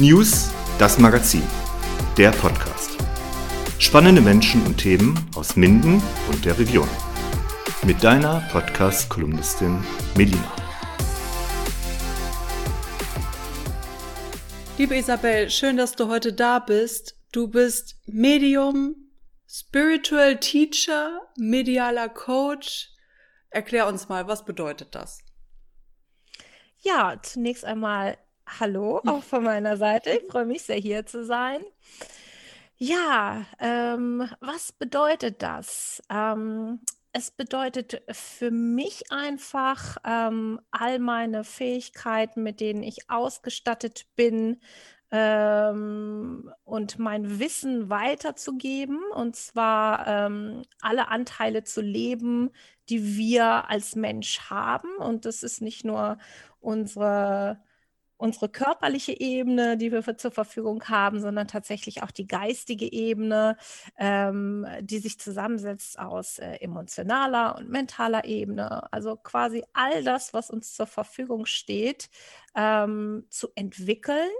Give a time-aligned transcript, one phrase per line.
[0.00, 1.42] News, das Magazin,
[2.16, 2.96] der Podcast.
[3.78, 6.88] Spannende Menschen und Themen aus Minden und der Region.
[7.84, 9.84] Mit deiner Podcast-Kolumnistin
[10.16, 10.52] Melina.
[14.78, 17.18] Liebe Isabel, schön, dass du heute da bist.
[17.30, 18.96] Du bist Medium,
[19.46, 22.88] Spiritual Teacher, medialer Coach.
[23.50, 25.18] Erklär uns mal, was bedeutet das?
[26.78, 28.16] Ja, zunächst einmal
[28.58, 30.10] hallo auch von meiner Seite.
[30.10, 31.60] Ich freue mich sehr, hier zu sein.
[32.76, 36.02] Ja, ähm, was bedeutet das?
[36.10, 36.80] Ähm,
[37.12, 44.60] es bedeutet für mich einfach, ähm, all meine Fähigkeiten, mit denen ich ausgestattet bin,
[45.12, 52.50] ähm, und mein Wissen weiterzugeben, und zwar ähm, alle Anteile zu leben,
[52.88, 54.96] die wir als Mensch haben.
[54.98, 56.18] Und das ist nicht nur
[56.60, 57.60] unsere
[58.20, 63.56] unsere körperliche Ebene, die wir zur Verfügung haben, sondern tatsächlich auch die geistige Ebene,
[63.96, 68.92] ähm, die sich zusammensetzt aus äh, emotionaler und mentaler Ebene.
[68.92, 72.10] Also quasi all das, was uns zur Verfügung steht,
[72.54, 74.30] ähm, zu entwickeln,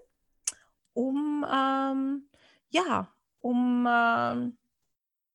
[0.92, 2.28] um ähm,
[2.68, 3.08] ja,
[3.40, 4.58] um ähm,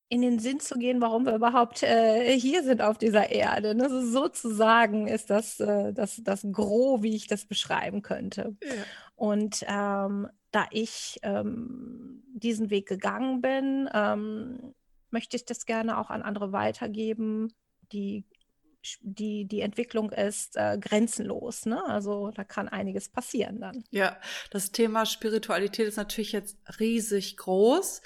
[0.08, 3.74] in den Sinn zu gehen, warum wir überhaupt äh, hier sind auf dieser Erde.
[3.74, 3.84] Ne?
[3.84, 8.56] Also sozusagen ist das, äh, das das Gros, wie ich das beschreiben könnte.
[8.64, 8.84] Ja.
[9.16, 14.74] Und ähm, da ich ähm, diesen Weg gegangen bin, ähm,
[15.10, 17.54] möchte ich das gerne auch an andere weitergeben,
[17.92, 18.26] die
[19.02, 21.66] die, die Entwicklung ist äh, grenzenlos.
[21.66, 21.84] Ne?
[21.86, 23.84] Also da kann einiges passieren dann.
[23.90, 24.16] Ja,
[24.52, 28.02] das Thema Spiritualität ist natürlich jetzt riesig groß.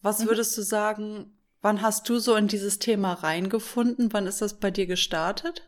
[0.00, 0.28] Was mhm.
[0.28, 1.33] würdest du sagen,
[1.64, 4.12] wann hast du so in dieses Thema reingefunden?
[4.12, 5.66] Wann ist das bei dir gestartet?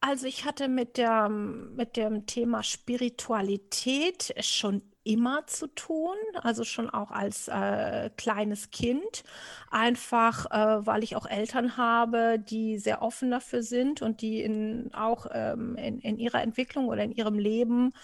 [0.00, 6.90] Also ich hatte mit, der, mit dem Thema Spiritualität schon immer zu tun, also schon
[6.90, 9.24] auch als äh, kleines Kind,
[9.70, 14.90] einfach äh, weil ich auch Eltern habe, die sehr offen dafür sind und die in,
[14.92, 17.94] auch ähm, in, in ihrer Entwicklung oder in ihrem Leben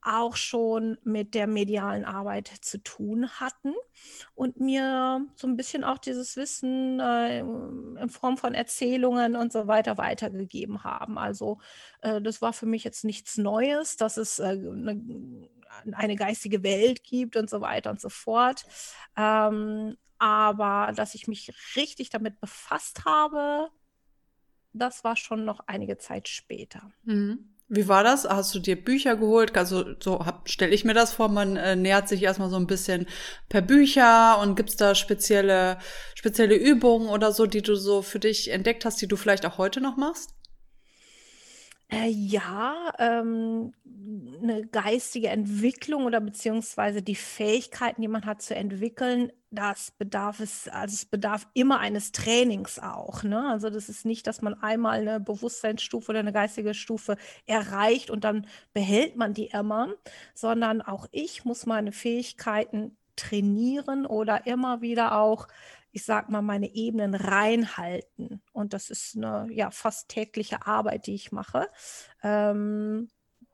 [0.00, 3.72] auch schon mit der medialen Arbeit zu tun hatten
[4.34, 9.66] und mir so ein bisschen auch dieses Wissen äh, in Form von Erzählungen und so
[9.66, 11.16] weiter weitergegeben haben.
[11.18, 11.58] Also
[12.02, 15.00] äh, das war für mich jetzt nichts Neues, dass es äh, eine,
[15.92, 18.64] eine, geistige Welt gibt und so weiter und so fort.
[19.16, 23.70] Ähm, aber dass ich mich richtig damit befasst habe,
[24.72, 26.92] das war schon noch einige Zeit später.
[27.04, 27.54] Mhm.
[27.68, 28.24] Wie war das?
[28.24, 29.56] Hast du dir Bücher geholt?
[29.56, 33.06] Also so stelle ich mir das vor, man äh, nähert sich erstmal so ein bisschen
[33.48, 35.78] per Bücher und gibt's da spezielle,
[36.14, 39.56] spezielle Übungen oder so, die du so für dich entdeckt hast, die du vielleicht auch
[39.56, 40.34] heute noch machst?
[41.90, 43.72] Äh, ja, ähm,
[44.42, 50.66] eine geistige Entwicklung oder beziehungsweise die Fähigkeiten, die man hat zu entwickeln, das bedarf es,
[50.68, 53.22] also es bedarf immer eines Trainings auch.
[53.22, 53.48] Ne?
[53.48, 58.24] Also das ist nicht, dass man einmal eine Bewusstseinsstufe oder eine geistige Stufe erreicht und
[58.24, 59.94] dann behält man die immer,
[60.34, 65.46] sondern auch ich muss meine Fähigkeiten trainieren oder immer wieder auch
[65.94, 68.42] ich sag mal, meine Ebenen reinhalten.
[68.52, 71.70] Und das ist eine ja, fast tägliche Arbeit, die ich mache.
[72.24, 73.08] Ähm,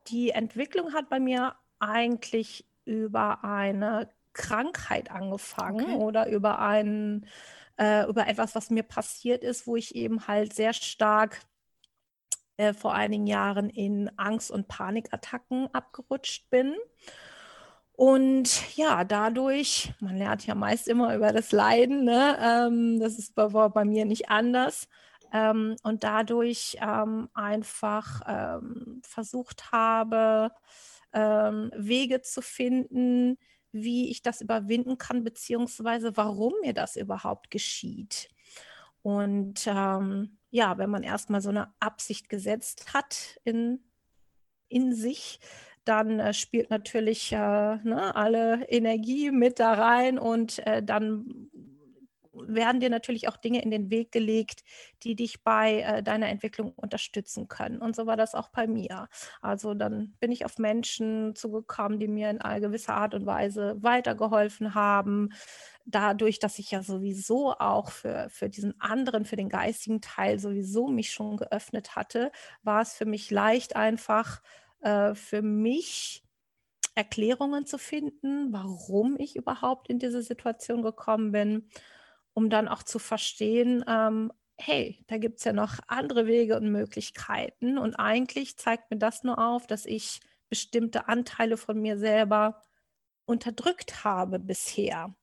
[0.07, 6.03] die Entwicklung hat bei mir eigentlich über eine Krankheit angefangen okay.
[6.03, 7.27] oder über ein,
[7.77, 11.41] äh, über etwas, was mir passiert ist, wo ich eben halt sehr stark
[12.57, 16.75] äh, vor einigen Jahren in Angst- und Panikattacken abgerutscht bin.
[17.93, 22.37] Und ja, dadurch, man lernt ja meist immer über das Leiden, ne?
[22.41, 24.87] Ähm, das ist bei, bei, mir nicht anders.
[25.33, 30.51] Ähm, und dadurch ähm, einfach ähm, versucht habe,
[31.13, 33.37] ähm, Wege zu finden,
[33.71, 38.29] wie ich das überwinden kann, beziehungsweise warum mir das überhaupt geschieht.
[39.01, 43.83] Und ähm, ja, wenn man erstmal so eine Absicht gesetzt hat in,
[44.67, 45.39] in sich,
[45.85, 51.49] dann äh, spielt natürlich äh, ne, alle Energie mit da rein und äh, dann
[52.33, 54.63] werden dir natürlich auch Dinge in den Weg gelegt,
[55.03, 57.81] die dich bei äh, deiner Entwicklung unterstützen können.
[57.81, 59.07] Und so war das auch bei mir.
[59.41, 64.75] Also dann bin ich auf Menschen zugekommen, die mir in gewisser Art und Weise weitergeholfen
[64.75, 65.29] haben.
[65.85, 70.87] Dadurch, dass ich ja sowieso auch für, für diesen anderen, für den geistigen Teil sowieso
[70.87, 72.31] mich schon geöffnet hatte,
[72.63, 74.41] war es für mich leicht einfach
[74.81, 76.23] äh, für mich
[76.95, 81.69] Erklärungen zu finden, warum ich überhaupt in diese Situation gekommen bin,
[82.33, 86.71] um dann auch zu verstehen, ähm, hey, da gibt es ja noch andere Wege und
[86.71, 87.77] Möglichkeiten.
[87.77, 90.19] Und eigentlich zeigt mir das nur auf, dass ich
[90.49, 92.61] bestimmte Anteile von mir selber
[93.25, 95.15] unterdrückt habe bisher.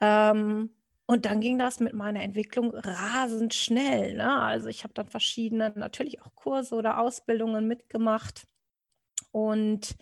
[0.00, 0.70] Ähm,
[1.10, 4.12] und dann ging das mit meiner Entwicklung rasend schnell.
[4.12, 4.30] Ne?
[4.42, 8.46] Also ich habe dann verschiedene, natürlich auch Kurse oder Ausbildungen mitgemacht.
[9.30, 9.96] Und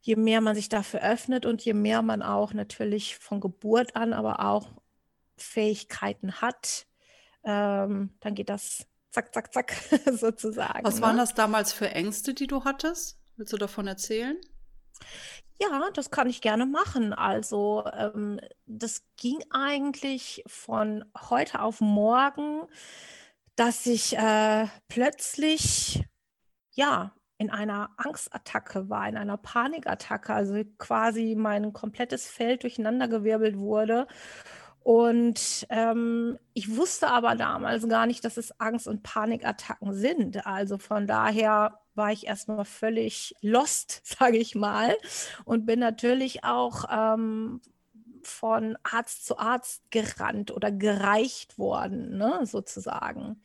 [0.00, 4.14] je mehr man sich dafür öffnet und je mehr man auch natürlich von Geburt an,
[4.14, 4.80] aber auch
[5.36, 6.86] Fähigkeiten hat,
[7.44, 9.72] ähm, dann geht das zack, zack, zack
[10.10, 10.84] sozusagen.
[10.84, 11.02] Was ne?
[11.02, 13.20] waren das damals für Ängste, die du hattest?
[13.36, 14.38] Willst du davon erzählen?
[15.60, 17.12] Ja, das kann ich gerne machen.
[17.12, 22.62] Also ähm, das ging eigentlich von heute auf morgen,
[23.56, 26.02] dass ich äh, plötzlich
[26.72, 34.06] ja in einer Angstattacke war, in einer Panikattacke, also quasi mein komplettes Feld durcheinandergewirbelt wurde.
[34.82, 40.46] Und ähm, ich wusste aber damals gar nicht, dass es Angst- und Panikattacken sind.
[40.46, 44.96] Also von daher war ich erstmal völlig lost, sage ich mal,
[45.44, 47.60] und bin natürlich auch ähm,
[48.22, 53.42] von Arzt zu Arzt gerannt oder gereicht worden, ne, sozusagen.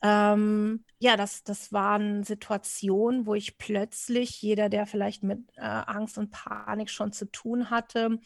[0.00, 6.18] Ähm, ja, das, das waren Situationen, wo ich plötzlich, jeder, der vielleicht mit äh, Angst
[6.18, 8.18] und Panik schon zu tun hatte,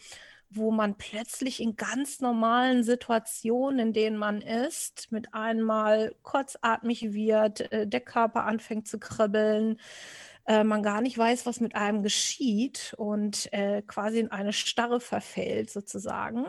[0.51, 7.73] wo man plötzlich in ganz normalen Situationen, in denen man ist, mit einmal kurzatmig wird,
[7.73, 9.81] äh, der Körper anfängt zu kribbeln,
[10.47, 15.01] äh, man gar nicht weiß, was mit einem geschieht und äh, quasi in eine Starre
[15.01, 16.47] verfällt sozusagen.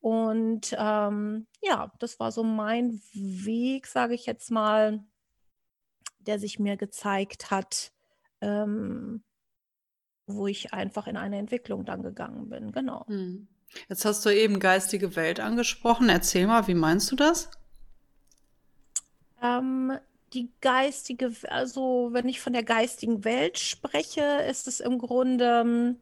[0.00, 5.02] Und ähm, ja, das war so mein Weg, sage ich jetzt mal,
[6.18, 7.92] der sich mir gezeigt hat,
[8.42, 9.24] ähm,
[10.26, 12.72] wo ich einfach in eine Entwicklung dann gegangen bin.
[12.72, 13.06] Genau.
[13.06, 13.46] Hm.
[13.88, 16.08] Jetzt hast du eben geistige Welt angesprochen.
[16.08, 17.50] Erzähl mal, wie meinst du das?
[19.42, 19.92] Ähm,
[20.32, 25.96] die geistige, also wenn ich von der geistigen Welt spreche, ist es im Grunde, ähm,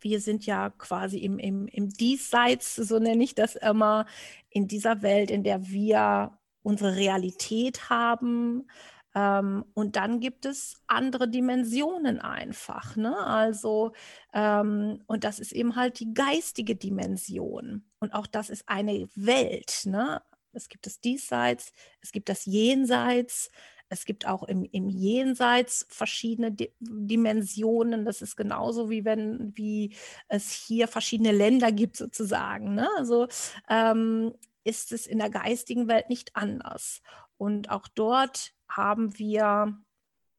[0.00, 4.06] wir sind ja quasi im, im, im Diesseits, so nenne ich das immer,
[4.50, 8.68] in dieser Welt, in der wir unsere Realität haben,
[9.16, 12.96] ähm, und dann gibt es andere Dimensionen einfach.
[12.96, 13.16] Ne?
[13.16, 13.92] Also,
[14.34, 17.86] ähm, und das ist eben halt die geistige Dimension.
[17.98, 19.84] Und auch das ist eine Welt.
[19.86, 20.20] Ne?
[20.52, 21.72] Es gibt das Diesseits,
[22.02, 23.50] es gibt das Jenseits.
[23.88, 28.04] Es gibt auch im, im Jenseits verschiedene Di Dimensionen.
[28.04, 29.94] Das ist genauso wie wenn wie
[30.28, 32.74] es hier verschiedene Länder gibt sozusagen.
[32.74, 32.88] Ne?
[32.98, 33.28] Also
[33.70, 34.34] ähm,
[34.64, 37.00] ist es in der geistigen Welt nicht anders.
[37.38, 39.76] Und auch dort haben wir,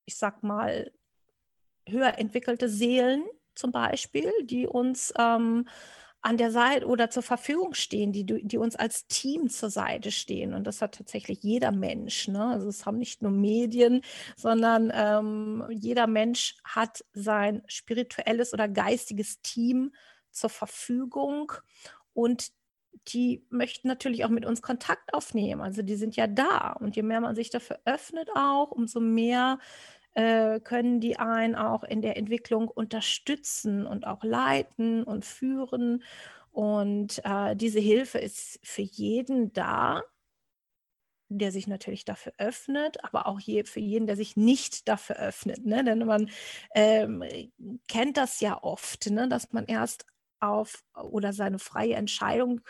[0.06, 0.92] ich sag mal,
[1.88, 3.24] höher entwickelte Seelen
[3.56, 5.68] zum Beispiel, die uns ähm,
[6.22, 10.54] an der Seite oder zur Verfügung stehen, die, die uns als Team zur Seite stehen.
[10.54, 12.28] Und das hat tatsächlich jeder Mensch.
[12.28, 12.44] Ne?
[12.46, 14.02] Also es haben nicht nur Medien,
[14.36, 19.94] sondern ähm, jeder Mensch hat sein spirituelles oder geistiges Team
[20.32, 21.54] zur Verfügung.
[22.14, 22.52] Und
[23.08, 25.62] die möchten natürlich auch mit uns Kontakt aufnehmen.
[25.62, 26.74] Also die sind ja da.
[26.74, 29.60] Und je mehr man sich dafür öffnet auch, umso mehr
[30.14, 36.04] äh, können die einen auch in der Entwicklung unterstützen und auch leiten und führen.
[36.52, 40.04] Und äh, diese Hilfe ist für jeden da,
[41.30, 45.66] der sich natürlich dafür öffnet, aber auch je, für jeden, der sich nicht dafür öffnet.
[45.66, 45.84] Ne?
[45.84, 46.30] Denn man
[46.74, 47.24] ähm,
[47.88, 49.28] kennt das ja oft, ne?
[49.28, 50.06] dass man erst
[50.40, 52.62] auf oder seine freie Entscheidung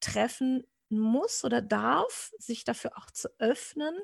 [0.00, 3.94] treffen muss oder darf, sich dafür auch zu öffnen.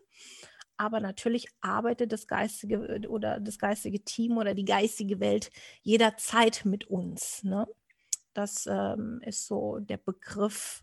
[0.77, 5.51] Aber natürlich arbeitet das geistige oder das geistige Team oder die geistige Welt
[5.83, 7.45] jederzeit mit uns.
[7.45, 7.69] Ne?
[8.35, 10.83] Das ähm, ist so der Begriff,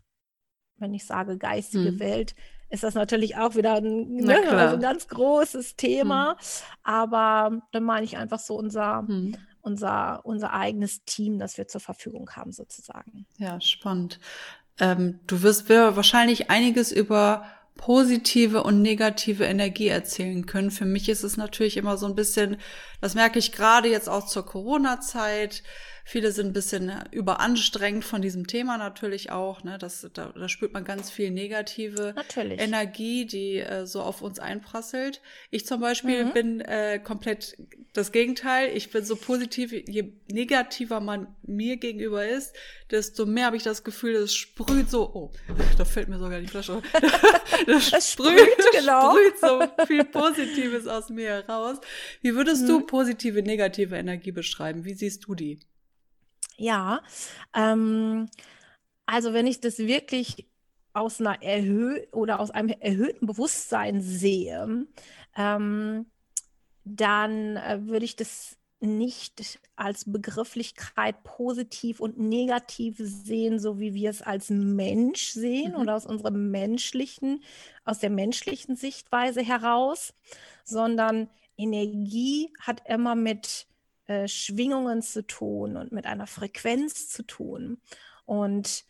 [0.76, 2.00] wenn ich sage geistige hm.
[2.00, 2.34] Welt,
[2.70, 6.30] ist das natürlich auch wieder ein, ne, also ein ganz großes Thema.
[6.30, 6.38] Hm.
[6.82, 11.80] Aber dann meine ich einfach so unser, hm unser, unser eigenes Team, das wir zur
[11.80, 13.26] Verfügung haben, sozusagen.
[13.38, 14.20] Ja, spannend.
[14.78, 17.44] Ähm, du wirst wahrscheinlich einiges über
[17.76, 20.70] positive und negative Energie erzählen können.
[20.70, 22.58] Für mich ist es natürlich immer so ein bisschen,
[23.00, 25.62] das merke ich gerade jetzt auch zur Corona-Zeit,
[26.10, 29.62] Viele sind ein bisschen äh, überanstrengend von diesem Thema natürlich auch.
[29.62, 29.78] Ne?
[29.78, 32.60] Das, da, da spürt man ganz viel negative natürlich.
[32.60, 35.22] Energie, die äh, so auf uns einprasselt.
[35.52, 36.32] Ich zum Beispiel mhm.
[36.32, 37.56] bin äh, komplett
[37.92, 38.76] das Gegenteil.
[38.76, 42.56] Ich bin so positiv, je negativer man mir gegenüber ist,
[42.90, 45.30] desto mehr habe ich das Gefühl, es sprüht so, oh,
[45.78, 46.82] da fällt mir sogar die Flasche.
[47.68, 49.12] das, das sprüht, sprüht, genau.
[49.12, 51.78] sprüht so viel Positives aus mir heraus.
[52.20, 52.66] Wie würdest mhm.
[52.66, 54.84] du positive, negative Energie beschreiben?
[54.84, 55.60] Wie siehst du die?
[56.60, 57.00] Ja,
[57.54, 58.28] ähm,
[59.06, 60.46] also wenn ich das wirklich
[60.92, 64.86] aus einer erhö oder aus einem erhöhten Bewusstsein sehe,
[65.36, 66.06] ähm,
[66.84, 74.10] dann äh, würde ich das nicht als Begrifflichkeit positiv und negativ sehen, so wie wir
[74.10, 75.78] es als Mensch sehen mhm.
[75.78, 77.42] oder aus unserem menschlichen,
[77.86, 80.12] aus der menschlichen Sichtweise heraus,
[80.64, 83.66] sondern Energie hat immer mit
[84.10, 87.80] äh, Schwingungen zu tun und mit einer Frequenz zu tun.
[88.26, 88.84] Und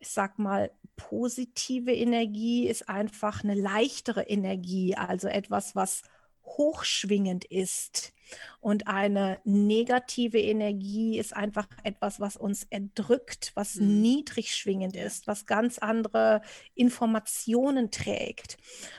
[0.00, 6.02] ich sag mal, positive Energie ist einfach eine leichtere Energie, also etwas, was
[6.44, 8.12] hochschwingend ist.
[8.60, 14.02] Und eine negative Energie ist einfach etwas, was uns erdrückt, was mhm.
[14.02, 16.42] niedrig schwingend ist, was ganz andere
[16.74, 18.58] Informationen trägt.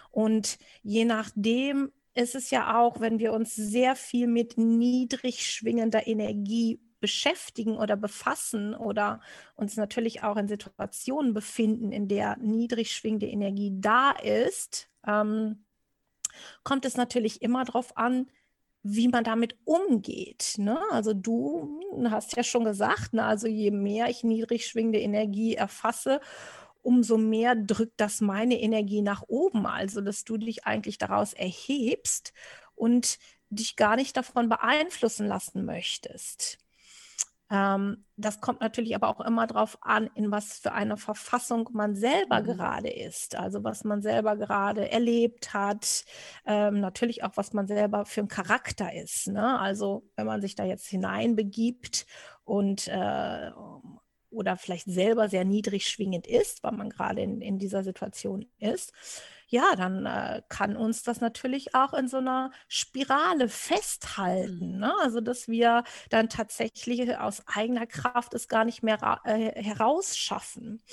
[0.09, 6.07] Und je nachdem ist es ja auch, wenn wir uns sehr viel mit niedrig schwingender
[6.07, 9.21] Energie beschäftigen oder befassen oder
[9.55, 15.63] uns natürlich auch in Situationen befinden, in der niedrig schwingende Energie da ist, ähm,
[16.63, 18.27] kommt es natürlich immer darauf an,
[18.81, 20.55] wie man damit umgeht.
[20.57, 20.79] Ne?
[20.91, 23.23] Also du hast ja schon gesagt, ne?
[23.23, 26.19] also je mehr ich niedrig schwingende Energie erfasse,
[26.87, 29.65] umso mehr drückt das meine Energie nach oben.
[29.65, 32.31] Also dass du dich eigentlich daraus erhebst
[32.75, 36.59] und dich gar nicht davon beeinflussen lassen möchtest.
[37.49, 41.93] Ähm, das kommt natürlich aber auch immer darauf an, in was für einer Verfassung man
[41.97, 42.45] selber mhm.
[42.45, 43.35] gerade ist.
[43.35, 46.05] Also was man selber gerade erlebt hat.
[46.45, 49.27] Ähm, natürlich auch, was man selber für ein Charakter ist.
[49.27, 49.59] Ne?
[49.59, 52.05] Also wenn man sich da jetzt hineinbegibt
[52.45, 53.51] und äh,
[54.29, 58.93] oder vielleicht selber sehr niedrig schwingend ist, weil man gerade in, in dieser Situation ist,
[59.49, 64.73] ja, dann äh, kann uns das natürlich auch in so einer Spirale festhalten.
[64.73, 64.79] Mhm.
[64.79, 64.93] Ne?
[65.01, 70.83] Also, dass wir dann tatsächlich aus eigener Kraft es gar nicht mehr äh, herausschaffen.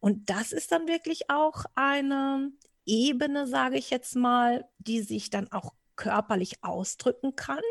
[0.00, 2.52] Und das ist dann wirklich auch eine
[2.84, 7.62] Ebene, sage ich jetzt mal, die sich dann auch körperlich ausdrücken kann.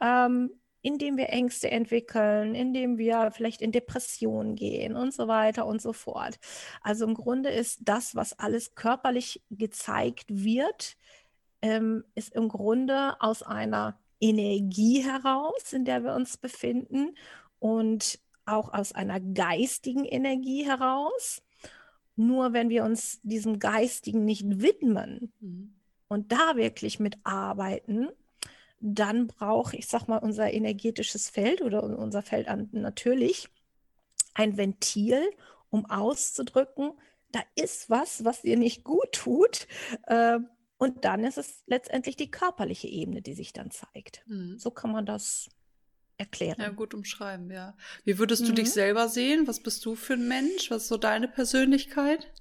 [0.00, 5.82] Ähm, indem wir Ängste entwickeln, indem wir vielleicht in Depressionen gehen und so weiter und
[5.82, 6.38] so fort.
[6.82, 10.96] Also im Grunde ist das, was alles körperlich gezeigt wird,
[11.62, 17.16] ähm, ist im Grunde aus einer Energie heraus, in der wir uns befinden
[17.58, 21.42] und auch aus einer geistigen Energie heraus.
[22.16, 25.74] Nur wenn wir uns diesem Geistigen nicht widmen mhm.
[26.08, 28.08] und da wirklich mitarbeiten,
[28.80, 33.48] dann braucht, ich sag mal, unser energetisches Feld oder unser Feld an, natürlich
[34.34, 35.22] ein Ventil,
[35.70, 36.92] um auszudrücken,
[37.32, 39.66] da ist was, was dir nicht gut tut.
[40.06, 40.38] Äh,
[40.78, 44.22] und dann ist es letztendlich die körperliche Ebene, die sich dann zeigt.
[44.26, 44.58] Mhm.
[44.58, 45.48] So kann man das
[46.16, 46.60] erklären.
[46.60, 47.76] Ja, gut umschreiben, ja.
[48.04, 48.56] Wie würdest du mhm.
[48.56, 49.46] dich selber sehen?
[49.46, 50.70] Was bist du für ein Mensch?
[50.70, 52.32] Was ist so deine Persönlichkeit?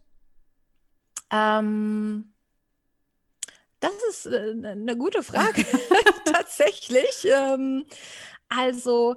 [1.32, 2.34] Ähm,
[3.80, 5.66] das ist eine äh, gute Frage,
[6.26, 7.26] tatsächlich.
[7.26, 7.86] Ähm,
[8.50, 9.16] also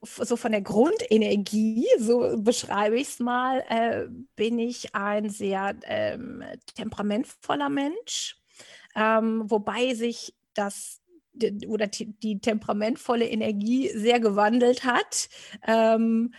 [0.00, 6.42] so von der Grundenergie, so beschreibe ich es mal, äh, bin ich ein sehr ähm,
[6.74, 8.36] temperamentvoller Mensch,
[8.94, 11.00] ähm, wobei sich das
[11.68, 15.28] oder die, die, temperamentvolle Energie sehr gewandelt hat.
[15.66, 16.34] Ähm,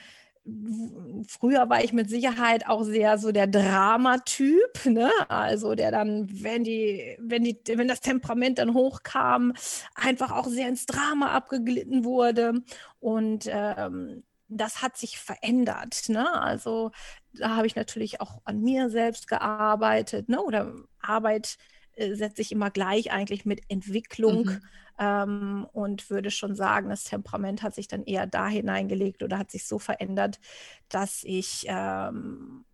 [1.27, 5.11] früher war ich mit Sicherheit auch sehr so der Dramatyp, ne?
[5.29, 9.53] Also der dann, wenn die, wenn die, wenn das Temperament dann hochkam,
[9.95, 12.63] einfach auch sehr ins Drama abgeglitten wurde.
[12.99, 16.09] Und ähm, das hat sich verändert.
[16.09, 16.33] Ne?
[16.41, 16.91] Also
[17.33, 20.41] da habe ich natürlich auch an mir selbst gearbeitet, ne?
[20.41, 21.57] Oder Arbeit
[22.13, 24.45] setze ich immer gleich eigentlich mit Entwicklung.
[24.45, 24.61] Mhm
[24.99, 29.49] ähm, und würde schon sagen, das Temperament hat sich dann eher da hineingelegt oder hat
[29.49, 30.39] sich so verändert,
[30.89, 32.65] dass ich ähm,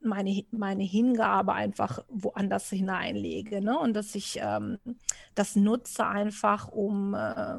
[0.00, 3.78] meine, meine Hingabe einfach woanders hineinlege ne?
[3.78, 4.78] und dass ich ähm,
[5.34, 7.58] das nutze einfach, um äh,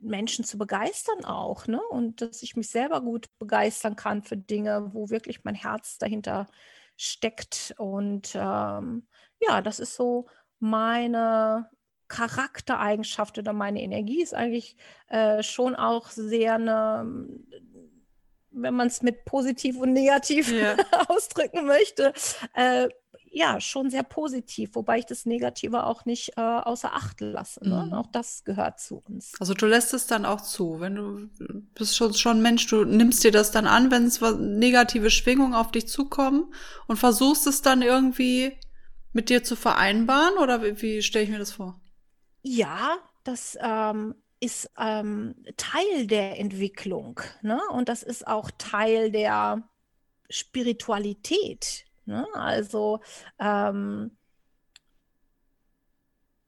[0.00, 1.80] Menschen zu begeistern auch ne?
[1.90, 6.48] und dass ich mich selber gut begeistern kann für Dinge, wo wirklich mein Herz dahinter
[6.96, 9.06] steckt und ähm,
[9.40, 10.26] ja, das ist so
[10.58, 11.68] meine
[12.08, 14.76] Charaktereigenschaft oder meine Energie ist eigentlich
[15.08, 17.06] äh, schon auch sehr eine,
[18.50, 20.76] wenn man es mit positiv und negativ ja.
[21.08, 22.12] ausdrücken möchte,
[22.54, 22.88] äh,
[23.32, 27.60] ja, schon sehr positiv, wobei ich das Negative auch nicht äh, außer Acht lasse.
[27.62, 27.84] Ne?
[27.86, 27.92] Mhm.
[27.94, 29.34] Auch das gehört zu uns.
[29.38, 31.28] Also du lässt es dann auch zu, wenn du
[31.74, 35.70] bist schon, schon Mensch, du nimmst dir das dann an, wenn es negative Schwingungen auf
[35.70, 36.52] dich zukommen
[36.88, 38.58] und versuchst es dann irgendwie
[39.12, 41.80] mit dir zu vereinbaren oder wie, wie stelle ich mir das vor?
[42.42, 47.20] Ja, das ähm, ist ähm, Teil der Entwicklung.
[47.42, 47.60] Ne?
[47.72, 49.68] Und das ist auch Teil der
[50.30, 51.84] Spiritualität.
[52.06, 52.26] Ne?
[52.34, 53.00] Also
[53.38, 54.16] ähm,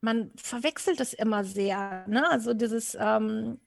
[0.01, 2.07] man verwechselt es immer sehr.
[2.09, 2.29] Ne?
[2.29, 3.61] Also dieses, ähm,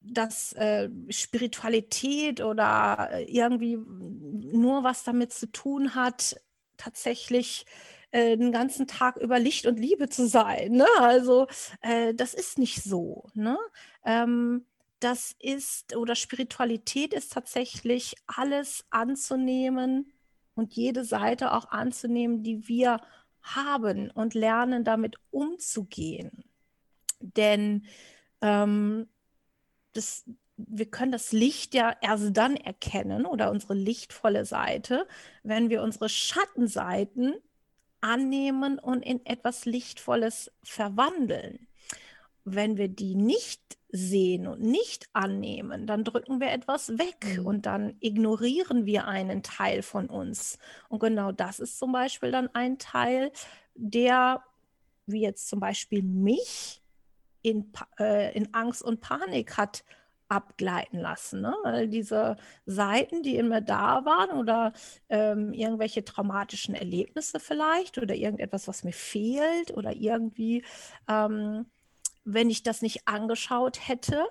[0.00, 6.36] dass äh, Spiritualität oder irgendwie nur was damit zu tun hat,
[6.80, 7.66] tatsächlich
[8.10, 10.72] äh, den ganzen Tag über Licht und Liebe zu sein.
[10.72, 10.86] Ne?
[10.98, 11.46] Also
[11.82, 13.28] äh, das ist nicht so.
[13.34, 13.58] Ne?
[14.04, 14.66] Ähm,
[15.00, 20.12] das ist, oder Spiritualität ist tatsächlich alles anzunehmen
[20.54, 23.00] und jede Seite auch anzunehmen, die wir
[23.42, 26.44] haben und lernen, damit umzugehen.
[27.20, 27.86] Denn
[28.42, 29.08] ähm,
[29.92, 30.24] das,
[30.68, 35.06] wir können das Licht ja erst dann erkennen oder unsere lichtvolle Seite,
[35.42, 37.34] wenn wir unsere Schattenseiten
[38.00, 41.66] annehmen und in etwas Lichtvolles verwandeln.
[42.44, 47.46] Wenn wir die nicht sehen und nicht annehmen, dann drücken wir etwas weg mhm.
[47.46, 50.58] und dann ignorieren wir einen Teil von uns.
[50.88, 53.32] Und genau das ist zum Beispiel dann ein Teil,
[53.74, 54.42] der,
[55.06, 56.80] wie jetzt zum Beispiel mich,
[57.42, 59.84] in, äh, in Angst und Panik hat
[60.30, 61.40] abgleiten lassen.
[61.40, 61.54] Ne?
[61.62, 64.72] Weil diese Seiten, die immer da waren oder
[65.08, 70.64] ähm, irgendwelche traumatischen Erlebnisse vielleicht oder irgendetwas, was mir fehlt oder irgendwie,
[71.08, 71.66] ähm,
[72.24, 74.26] wenn ich das nicht angeschaut hätte,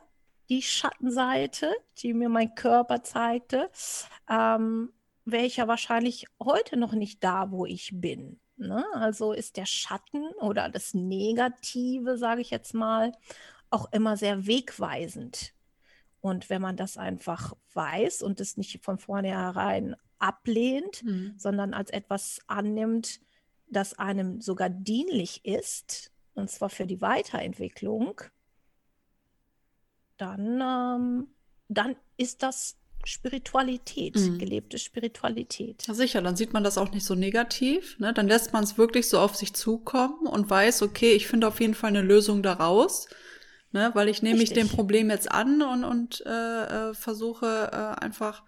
[0.49, 3.69] die Schattenseite, die mir mein Körper zeigte,
[4.29, 4.91] ähm,
[5.25, 8.39] wäre ich ja wahrscheinlich heute noch nicht da, wo ich bin.
[8.57, 8.83] Ne?
[8.93, 13.11] Also ist der Schatten oder das Negative, sage ich jetzt mal,
[13.69, 15.53] auch immer sehr wegweisend.
[16.21, 21.33] Und wenn man das einfach weiß und es nicht von vornherein ablehnt, mhm.
[21.37, 23.21] sondern als etwas annimmt,
[23.67, 28.21] das einem sogar dienlich ist, und zwar für die Weiterentwicklung,
[30.17, 31.27] dann, ähm,
[31.69, 34.37] dann ist das Spiritualität, mhm.
[34.37, 35.87] gelebte Spiritualität.
[35.87, 37.97] Ja, sicher, dann sieht man das auch nicht so negativ.
[37.99, 38.13] Ne?
[38.13, 41.61] Dann lässt man es wirklich so auf sich zukommen und weiß, okay, ich finde auf
[41.61, 43.07] jeden Fall eine Lösung daraus.
[43.71, 43.91] Ne?
[43.93, 48.43] Weil ich nehme mich dem Problem jetzt an und, und äh, äh, versuche äh, einfach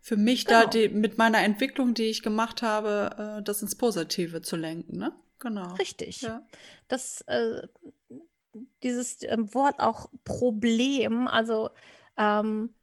[0.00, 0.62] für mich genau.
[0.62, 4.98] da die, mit meiner Entwicklung, die ich gemacht habe, äh, das ins Positive zu lenken.
[4.98, 5.12] Ne?
[5.38, 5.74] Genau.
[5.74, 6.22] Richtig.
[6.22, 6.46] Ja.
[6.88, 7.66] Das, äh,
[8.82, 11.70] dieses äh, Wort auch Problem, also
[12.16, 12.74] ähm,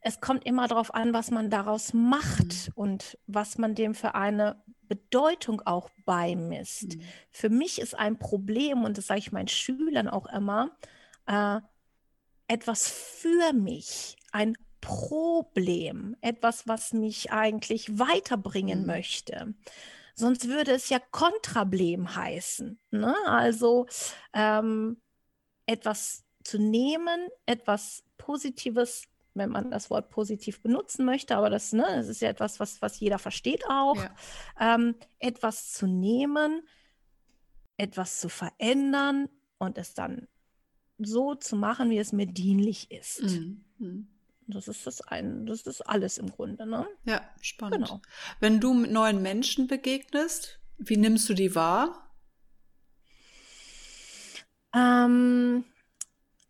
[0.00, 2.72] es kommt immer darauf an, was man daraus macht mhm.
[2.74, 6.96] und was man dem für eine Bedeutung auch beimisst.
[6.96, 7.02] Mhm.
[7.30, 10.76] Für mich ist ein Problem, und das sage ich meinen Schülern auch immer,
[11.26, 11.60] äh,
[12.48, 18.86] etwas für mich, ein Problem, etwas, was mich eigentlich weiterbringen mhm.
[18.86, 19.54] möchte.
[20.14, 22.78] Sonst würde es ja Kontrablem heißen.
[22.90, 23.16] Ne?
[23.26, 23.86] Also
[24.32, 25.00] ähm,
[25.66, 31.84] etwas zu nehmen, etwas Positives wenn man das Wort positiv benutzen möchte, aber das, ne,
[31.88, 34.14] das ist ja etwas, was, was jeder versteht auch, ja.
[34.60, 36.62] ähm, etwas zu nehmen,
[37.76, 40.28] etwas zu verändern und es dann
[40.98, 43.22] so zu machen, wie es mir dienlich ist.
[43.22, 43.64] Mhm.
[43.78, 44.08] mhm.
[44.46, 46.86] Das ist das ein, das ist alles im Grunde, ne?
[47.06, 47.86] Ja, spannend.
[47.86, 48.02] Genau.
[48.40, 52.14] Wenn du mit neuen Menschen begegnest, wie nimmst du die wahr?
[54.74, 55.64] Ähm,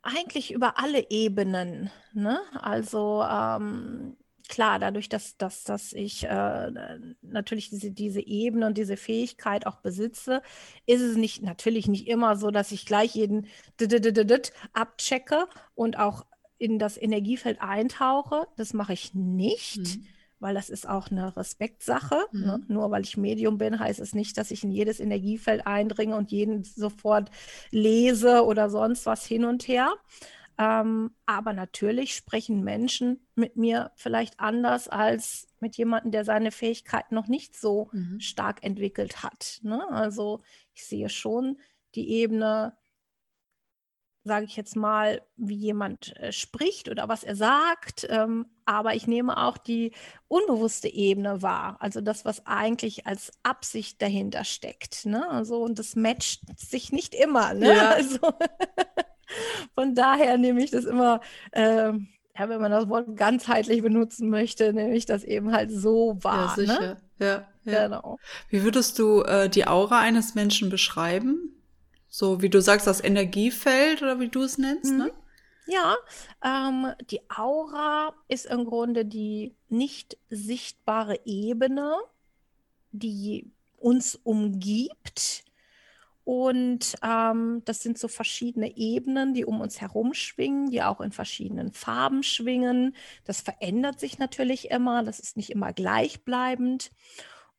[0.04, 1.90] eigentlich über alle Ebenen.
[2.12, 2.38] Ne?
[2.54, 4.16] Also ähm,
[4.48, 9.76] klar, dadurch, dass, dass, dass ich äh, natürlich diese, diese Ebene und diese Fähigkeit auch
[9.76, 10.42] besitze,
[10.86, 13.48] ist es nicht natürlich nicht immer so, dass ich gleich jeden
[14.72, 16.26] abchecke und auch
[16.58, 18.46] in das Energiefeld eintauche.
[18.56, 19.78] Das mache ich nicht.
[19.78, 20.06] Mhm
[20.44, 22.16] weil das ist auch eine Respektsache.
[22.32, 22.38] Ne?
[22.38, 22.44] Mhm.
[22.44, 22.60] Ne?
[22.68, 26.30] Nur weil ich Medium bin, heißt es nicht, dass ich in jedes Energiefeld eindringe und
[26.32, 27.30] jeden sofort
[27.70, 29.94] lese oder sonst was hin und her.
[30.58, 37.14] Ähm, aber natürlich sprechen Menschen mit mir vielleicht anders als mit jemandem, der seine Fähigkeiten
[37.14, 38.20] noch nicht so mhm.
[38.20, 39.60] stark entwickelt hat.
[39.62, 39.82] Ne?
[39.88, 40.42] Also
[40.74, 41.56] ich sehe schon
[41.94, 42.76] die Ebene
[44.24, 49.06] sage ich jetzt mal, wie jemand äh, spricht oder was er sagt, ähm, aber ich
[49.06, 49.92] nehme auch die
[50.28, 55.04] unbewusste Ebene wahr, also das, was eigentlich als Absicht dahinter steckt.
[55.04, 55.28] Ne?
[55.28, 57.54] Also, und das matcht sich nicht immer.
[57.54, 57.74] Ne?
[57.74, 57.94] Ja.
[58.04, 58.34] Also,
[59.74, 61.20] von daher nehme ich das immer,
[61.52, 66.18] äh, ja, wenn man das Wort ganzheitlich benutzen möchte, nehme ich das eben halt so
[66.20, 66.54] wahr.
[66.58, 66.80] Ja, sicher.
[66.80, 66.96] Ne?
[67.18, 67.84] Ja, ja.
[67.84, 68.18] Genau.
[68.48, 71.54] Wie würdest du äh, die Aura eines Menschen beschreiben?
[72.16, 74.98] So wie du sagst, das Energiefeld oder wie du es nennst, mhm.
[74.98, 75.12] ne?
[75.66, 75.96] Ja,
[76.44, 81.96] ähm, die Aura ist im Grunde die nicht sichtbare Ebene,
[82.92, 85.42] die uns umgibt.
[86.22, 91.10] Und ähm, das sind so verschiedene Ebenen, die um uns herum schwingen, die auch in
[91.10, 92.94] verschiedenen Farben schwingen.
[93.24, 96.92] Das verändert sich natürlich immer, das ist nicht immer gleichbleibend.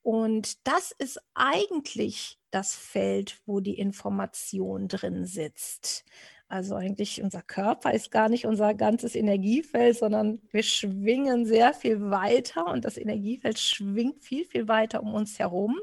[0.06, 6.06] Und das ist eigentlich das Feld, wo die Information drin sitzt.
[6.48, 12.12] Also eigentlich unser Körper ist gar nicht unser ganzes Energiefeld, sondern wir schwingen sehr viel
[12.12, 15.80] weiter und das Energiefeld schwingt viel, viel weiter um uns herum.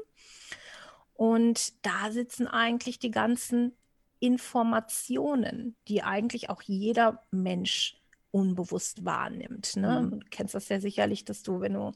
[1.15, 3.75] Und da sitzen eigentlich die ganzen
[4.21, 8.01] Informationen, die eigentlich auch jeder Mensch
[8.33, 9.75] unbewusst wahrnimmt.
[9.75, 10.01] Ne?
[10.01, 10.11] Mhm.
[10.11, 11.91] Du kennst das ja sicherlich, dass du, wenn du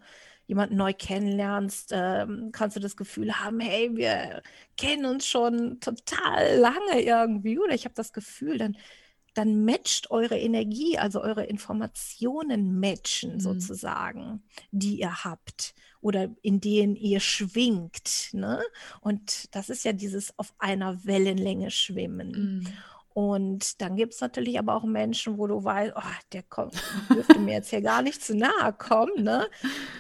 [0.45, 4.43] jemanden neu kennenlernst, ähm, kannst du das Gefühl haben, hey, wir
[4.77, 8.77] kennen uns schon total lange irgendwie oder ich habe das Gefühl, dann,
[9.33, 13.39] dann matcht eure Energie, also eure Informationen matchen mhm.
[13.39, 18.29] sozusagen, die ihr habt oder in denen ihr schwingt.
[18.31, 18.61] Ne?
[19.01, 22.61] Und das ist ja dieses auf einer Wellenlänge schwimmen.
[22.61, 22.67] Mhm.
[23.17, 26.01] Und dann gibt es natürlich aber auch Menschen, wo du weißt, oh,
[26.33, 26.75] der kommt,
[27.09, 29.23] dürfte mir jetzt hier gar nicht zu nahe kommen.
[29.23, 29.49] Ne?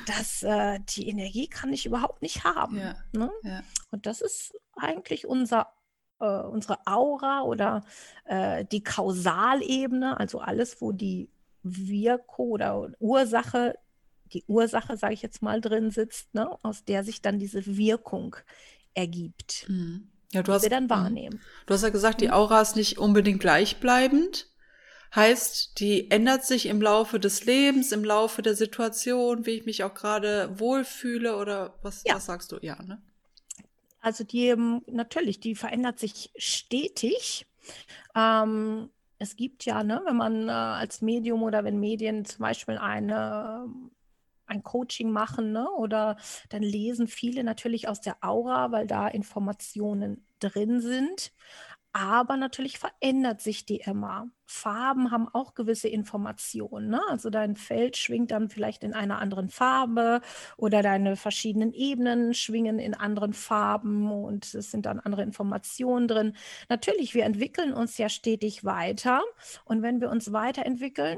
[0.05, 2.77] Das, äh, die Energie kann ich überhaupt nicht haben.
[2.77, 3.31] Ja, ne?
[3.41, 3.63] ja.
[3.89, 5.73] Und das ist eigentlich unser,
[6.19, 7.83] äh, unsere Aura oder
[8.25, 11.31] äh, die Kausalebene, also alles, wo die
[11.63, 13.79] Wirkung oder Ursache,
[14.25, 16.55] die Ursache, sage ich jetzt mal, drin sitzt, ne?
[16.61, 18.35] aus der sich dann diese Wirkung
[18.93, 19.65] ergibt.
[19.69, 20.89] Mhm ja, du hast, wir dann mhm.
[20.89, 21.41] wahrnehmen.
[21.65, 22.33] Du hast ja gesagt, die mhm.
[22.33, 24.47] Aura ist nicht unbedingt gleichbleibend.
[25.15, 29.83] Heißt, die ändert sich im Laufe des Lebens, im Laufe der Situation, wie ich mich
[29.83, 32.15] auch gerade wohlfühle oder was, ja.
[32.15, 32.57] was sagst du?
[32.61, 33.01] Ja, ne?
[34.01, 37.45] Also die, ähm, natürlich, die verändert sich stetig.
[38.15, 42.77] Ähm, es gibt ja, ne, wenn man äh, als Medium oder wenn Medien zum Beispiel
[42.77, 43.65] eine
[44.47, 45.69] ein Coaching machen ne?
[45.71, 46.17] oder
[46.49, 51.31] dann lesen viele natürlich aus der Aura, weil da Informationen drin sind.
[51.93, 54.29] Aber natürlich verändert sich die immer.
[54.45, 56.89] Farben haben auch gewisse Informationen.
[56.89, 57.01] Ne?
[57.09, 60.21] Also dein Feld schwingt dann vielleicht in einer anderen Farbe
[60.57, 66.33] oder deine verschiedenen Ebenen schwingen in anderen Farben und es sind dann andere Informationen drin.
[66.69, 69.23] Natürlich, wir entwickeln uns ja stetig weiter
[69.65, 71.17] und wenn wir uns weiterentwickeln,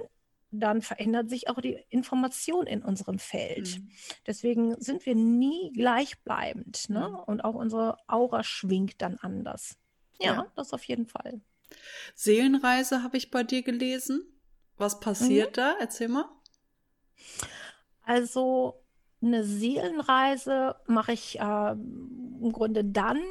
[0.52, 3.80] dann verändert sich auch die Information in unserem Feld.
[3.80, 3.90] Mhm.
[4.26, 6.90] Deswegen sind wir nie gleichbleibend.
[6.90, 7.10] Ne?
[7.10, 7.16] Mhm.
[7.16, 9.78] Und auch unsere Aura schwingt dann anders.
[10.20, 10.52] Ja, ja.
[10.56, 11.42] das auf jeden Fall.
[12.16, 14.26] Seelenreise habe ich bei dir gelesen.
[14.78, 15.54] Was passiert mhm.
[15.54, 15.76] da?
[15.80, 16.26] Erzähl mal.
[18.02, 18.84] Also
[19.22, 23.22] eine Seelenreise mache ich äh, im Grunde dann,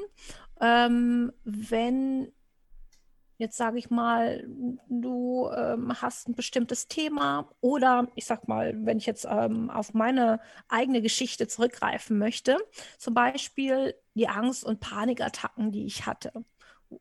[0.60, 2.32] ähm, wenn
[3.38, 4.44] Jetzt sage ich mal,
[4.88, 9.94] du ähm, hast ein bestimmtes Thema oder ich sag mal, wenn ich jetzt ähm, auf
[9.94, 12.58] meine eigene Geschichte zurückgreifen möchte,
[12.98, 16.32] zum Beispiel die Angst- und Panikattacken, die ich hatte,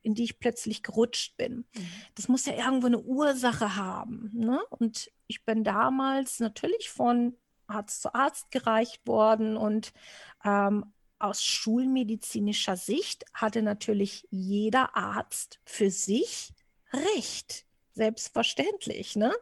[0.04, 1.66] in die ich plötzlich gerutscht bin.
[1.76, 1.88] Mhm.
[2.14, 4.30] Das muss ja irgendwo eine Ursache haben.
[4.36, 4.60] Ne?
[4.70, 9.92] Und ich bin damals natürlich von Arzt zu Arzt gereicht worden und
[10.46, 16.54] ähm, aus schulmedizinischer Sicht hatte natürlich jeder Arzt für sich
[16.94, 17.66] Recht.
[17.94, 19.34] Selbstverständlich, ne?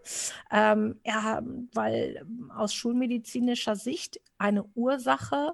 [0.49, 5.51] Ähm, er, weil aus schulmedizinischer Sicht eine Ursache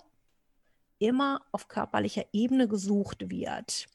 [1.00, 3.88] immer auf körperlicher Ebene gesucht wird.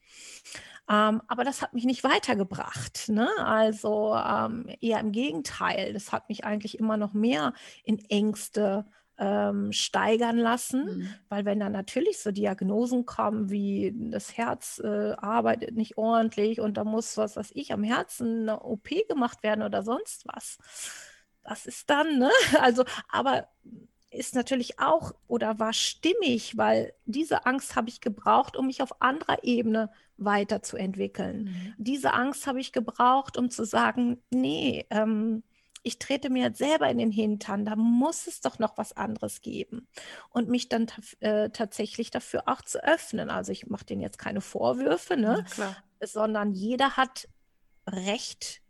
[0.89, 3.09] Ähm, aber das hat mich nicht weitergebracht.
[3.09, 3.29] Ne?
[3.39, 7.53] Also ähm, eher im Gegenteil, das hat mich eigentlich immer noch mehr
[7.85, 8.87] in Ängste
[9.19, 11.09] ähm, steigern lassen, mhm.
[11.29, 16.77] weil wenn dann natürlich so Diagnosen kommen wie das Herz äh, arbeitet nicht ordentlich und
[16.77, 20.59] da muss was weiß ich am Herzen eine OP gemacht werden oder sonst was.
[21.43, 22.31] Das ist dann, ne?
[22.61, 23.49] Also, aber
[24.11, 29.03] ist natürlich auch oder war stimmig, weil diese Angst habe ich gebraucht, um mich auf
[29.03, 31.45] anderer Ebene weiterzuentwickeln.
[31.45, 31.75] Mhm.
[31.77, 35.43] Diese Angst habe ich gebraucht, um zu sagen, nee, ähm,
[35.87, 39.41] ich trete mir jetzt selber in den Hintern, da muss es doch noch was anderes
[39.41, 39.87] geben.
[40.31, 40.89] Und mich dann
[41.21, 43.31] äh, tatsächlich dafür auch zu öffnen.
[43.31, 45.45] Also ich mache denen jetzt keine Vorwürfe, ne?
[46.01, 47.29] sondern jeder hat
[47.87, 48.63] Recht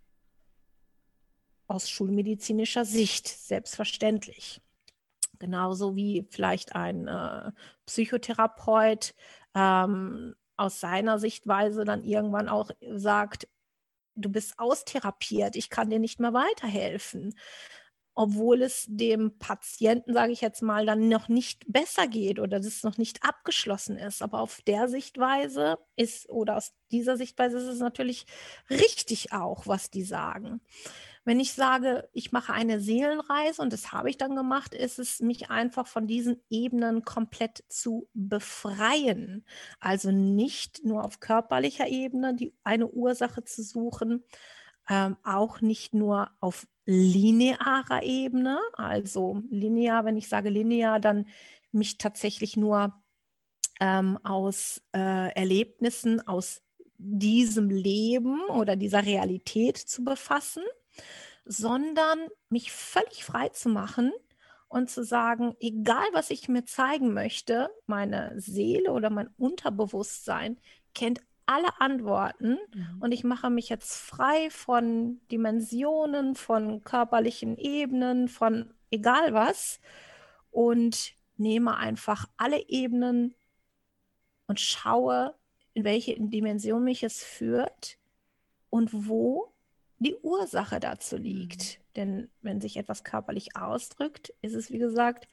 [1.69, 4.61] aus schulmedizinischer Sicht, selbstverständlich.
[5.39, 7.51] Genauso wie vielleicht ein äh,
[7.87, 9.15] Psychotherapeut
[9.55, 13.49] ähm, aus seiner Sichtweise dann irgendwann auch sagt,
[14.17, 17.35] du bist austherapiert, ich kann dir nicht mehr weiterhelfen.
[18.19, 22.83] Obwohl es dem Patienten, sage ich jetzt mal, dann noch nicht besser geht oder das
[22.83, 24.23] noch nicht abgeschlossen ist.
[24.23, 28.25] Aber auf der Sichtweise ist oder aus dieser Sichtweise ist es natürlich
[28.71, 30.63] richtig auch, was die sagen.
[31.27, 35.19] Wenn ich sage, ich mache eine Seelenreise und das habe ich dann gemacht, ist es
[35.19, 39.45] mich einfach von diesen Ebenen komplett zu befreien.
[39.81, 44.23] Also nicht nur auf körperlicher Ebene die eine Ursache zu suchen,
[44.89, 48.61] ähm, auch nicht nur auf linearer Ebene.
[48.75, 51.27] Also linear, wenn ich sage linear, dann
[51.73, 52.95] mich tatsächlich nur
[53.81, 56.63] ähm, aus äh, Erlebnissen aus
[56.99, 60.63] diesem Leben oder dieser Realität zu befassen,
[61.45, 64.13] sondern mich völlig frei zu machen
[64.69, 70.59] und zu sagen, egal was ich mir zeigen möchte, meine Seele oder mein Unterbewusstsein
[70.95, 72.97] kennt alle Antworten mhm.
[73.01, 79.81] und ich mache mich jetzt frei von Dimensionen, von körperlichen Ebenen, von egal was
[80.51, 83.35] und nehme einfach alle Ebenen
[84.49, 85.35] und schaue,
[85.75, 87.99] in welche Dimension mich es führt
[88.71, 89.53] und wo
[89.99, 91.79] die Ursache dazu liegt.
[91.79, 91.83] Mhm.
[91.97, 95.29] Denn wenn sich etwas körperlich ausdrückt, ist es, wie gesagt,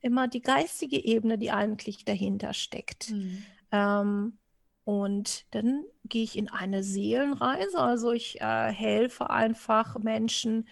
[0.00, 3.10] immer die geistige Ebene, die eigentlich dahinter steckt.
[3.10, 3.44] Mhm.
[3.72, 4.38] Ähm,
[4.84, 7.78] und dann gehe ich in eine Seelenreise.
[7.78, 10.66] Also ich äh, helfe einfach Menschen,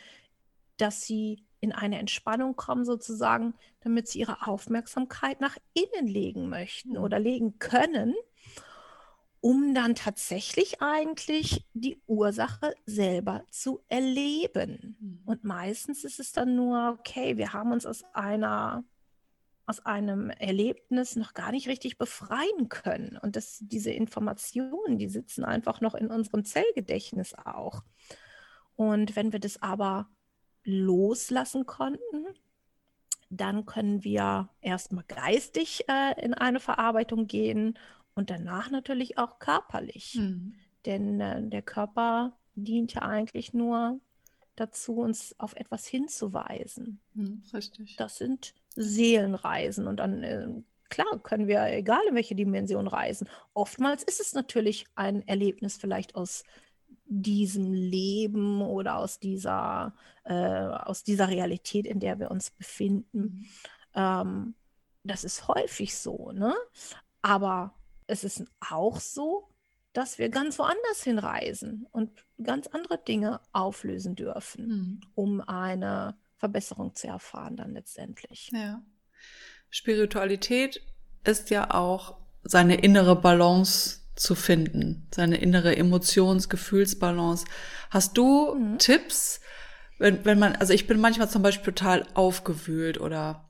[0.79, 6.91] dass sie in eine Entspannung kommen, sozusagen, damit sie ihre Aufmerksamkeit nach innen legen möchten
[6.91, 6.99] mhm.
[6.99, 8.15] oder legen können,
[9.47, 14.97] um dann tatsächlich eigentlich die Ursache selber zu erleben.
[14.99, 15.21] Mhm.
[15.25, 18.83] Und meistens ist es dann nur, okay, wir haben uns aus einer
[19.65, 23.19] aus einem Erlebnis noch gar nicht richtig befreien können.
[23.23, 27.85] Und das, diese Informationen, die sitzen einfach noch in unserem Zellgedächtnis auch.
[28.75, 30.09] Und wenn wir das aber
[30.65, 32.27] loslassen konnten,
[33.31, 37.79] dann können wir erstmal geistig äh, in eine Verarbeitung gehen
[38.16, 40.16] und danach natürlich auch körperlich.
[40.16, 40.55] Mhm.
[40.87, 44.00] Denn äh, der Körper dient ja eigentlich nur
[44.57, 46.98] dazu, uns auf etwas hinzuweisen.
[47.12, 47.96] Mhm, richtig.
[47.96, 49.87] Das sind Seelenreisen.
[49.87, 50.48] Und dann, äh,
[50.88, 53.29] klar, können wir, egal in welche Dimension reisen.
[53.52, 56.42] Oftmals ist es natürlich ein Erlebnis vielleicht aus
[57.05, 63.18] diesem Leben oder aus dieser, äh, aus dieser Realität, in der wir uns befinden.
[63.18, 63.46] Mhm.
[63.94, 64.55] Ähm,
[65.05, 66.55] das ist häufig so, ne?
[67.20, 67.74] Aber
[68.07, 69.49] es ist auch so,
[69.92, 72.11] dass wir ganz woanders hinreisen und
[72.42, 75.01] ganz andere Dinge auflösen dürfen, mhm.
[75.14, 78.51] um eine Verbesserung zu erfahren dann letztendlich.
[78.53, 78.83] Ja.
[79.71, 80.83] Spiritualität
[81.25, 87.47] ist ja auch seine innere Balance zu finden, seine innere Emotions-, Gefühlsbalance.
[87.90, 88.79] Hast du mhm.
[88.79, 89.40] Tipps,
[89.99, 93.46] wenn, wenn man, also ich bin manchmal zum Beispiel total aufgewühlt oder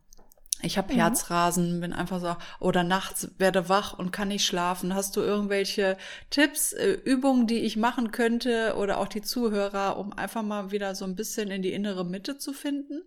[0.62, 0.99] ich habe mhm.
[0.99, 4.95] Herzrasen, bin einfach so, oder nachts werde wach und kann nicht schlafen.
[4.95, 5.97] Hast du irgendwelche
[6.31, 10.95] Tipps, äh, Übungen, die ich machen könnte oder auch die Zuhörer, um einfach mal wieder
[10.95, 13.03] so ein bisschen in die innere Mitte zu finden?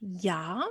[0.00, 0.64] Ja,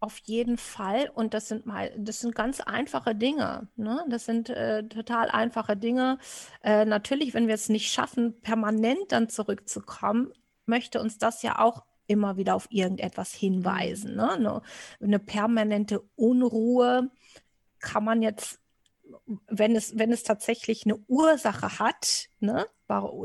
[0.00, 1.10] auf jeden Fall.
[1.14, 3.68] Und das sind mal, das sind ganz einfache Dinge.
[3.76, 4.04] Ne?
[4.10, 6.18] Das sind äh, total einfache Dinge.
[6.62, 10.32] Äh, natürlich, wenn wir es nicht schaffen, permanent dann zurückzukommen,
[10.66, 14.12] möchte uns das ja auch immer wieder auf irgendetwas hinweisen.
[14.12, 14.16] Mhm.
[14.16, 14.32] Ne?
[14.32, 14.62] Eine,
[15.00, 17.10] eine permanente Unruhe
[17.78, 18.60] kann man jetzt
[19.46, 22.66] wenn es, wenn es tatsächlich eine Ursache hat, ne,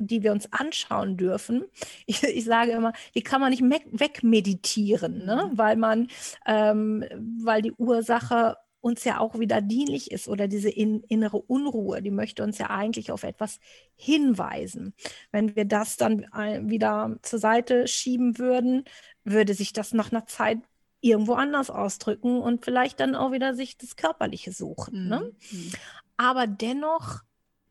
[0.01, 1.65] die wir uns anschauen dürfen,
[2.05, 5.57] ich, ich sage immer, die kann man nicht wegmeditieren, ne, mhm.
[5.57, 6.07] weil man,
[6.45, 7.03] ähm,
[7.41, 12.11] weil die Ursache uns ja auch wieder dienlich ist oder diese in, innere Unruhe, die
[12.11, 13.59] möchte uns ja eigentlich auf etwas
[13.95, 14.93] hinweisen.
[15.31, 16.21] Wenn wir das dann
[16.69, 18.85] wieder zur Seite schieben würden,
[19.23, 20.59] würde sich das nach einer Zeit
[21.01, 25.07] irgendwo anders ausdrücken und vielleicht dann auch wieder sich das Körperliche suchen.
[25.07, 25.31] Ne?
[25.51, 25.71] Mhm.
[26.17, 27.21] Aber dennoch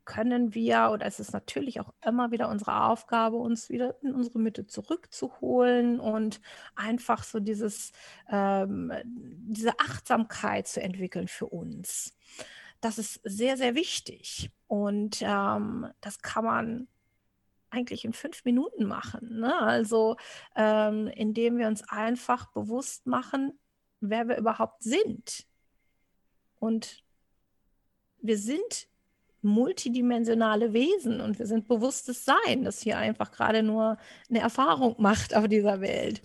[0.09, 4.39] können wir, oder es ist natürlich auch immer wieder unsere Aufgabe, uns wieder in unsere
[4.39, 6.41] Mitte zurückzuholen und
[6.75, 7.93] einfach so dieses,
[8.31, 12.17] ähm, diese Achtsamkeit zu entwickeln für uns.
[12.81, 14.51] Das ist sehr, sehr wichtig.
[14.67, 16.89] Und ähm, das kann man
[17.69, 19.41] eigentlich in fünf Minuten machen.
[19.41, 19.61] Ne?
[19.61, 20.17] Also
[20.57, 23.59] ähm, indem wir uns einfach bewusst machen,
[24.01, 25.47] wer wir überhaupt sind.
[26.61, 27.05] Und
[28.23, 28.89] wir sind
[29.43, 33.99] multidimensionale Wesen und wir sind bewusstes Sein, das hier einfach gerade nur
[34.29, 36.23] eine Erfahrung macht auf dieser Welt.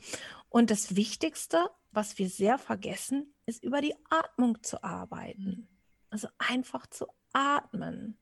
[0.50, 5.68] Und das Wichtigste, was wir sehr vergessen, ist über die Atmung zu arbeiten.
[6.10, 8.18] Also einfach zu atmen.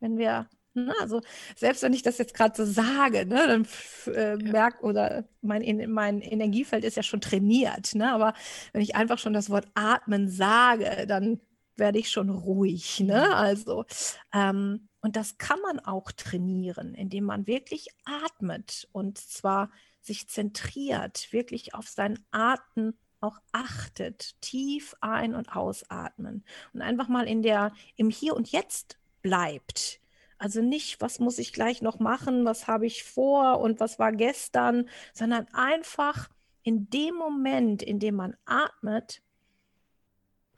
[0.00, 1.20] Wenn wir, na, ne, also
[1.54, 6.20] selbst wenn ich das jetzt gerade so sage, ne, dann äh, merkt oder mein, mein
[6.20, 8.34] Energiefeld ist ja schon trainiert, ne, aber
[8.72, 11.40] wenn ich einfach schon das Wort atmen sage, dann
[11.76, 13.00] werde ich schon ruhig.
[13.00, 13.26] Ne?
[13.26, 13.32] Mhm.
[13.32, 13.84] Also,
[14.32, 21.32] ähm, und das kann man auch trainieren, indem man wirklich atmet und zwar sich zentriert,
[21.32, 27.72] wirklich auf seinen Atem auch achtet, tief ein- und ausatmen und einfach mal in der,
[27.96, 30.00] im Hier und Jetzt bleibt.
[30.38, 34.12] Also nicht, was muss ich gleich noch machen, was habe ich vor und was war
[34.12, 36.28] gestern, sondern einfach
[36.62, 39.22] in dem Moment, in dem man atmet,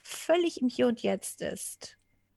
[0.08, 1.96] völlig im Hier und Jetzt ist.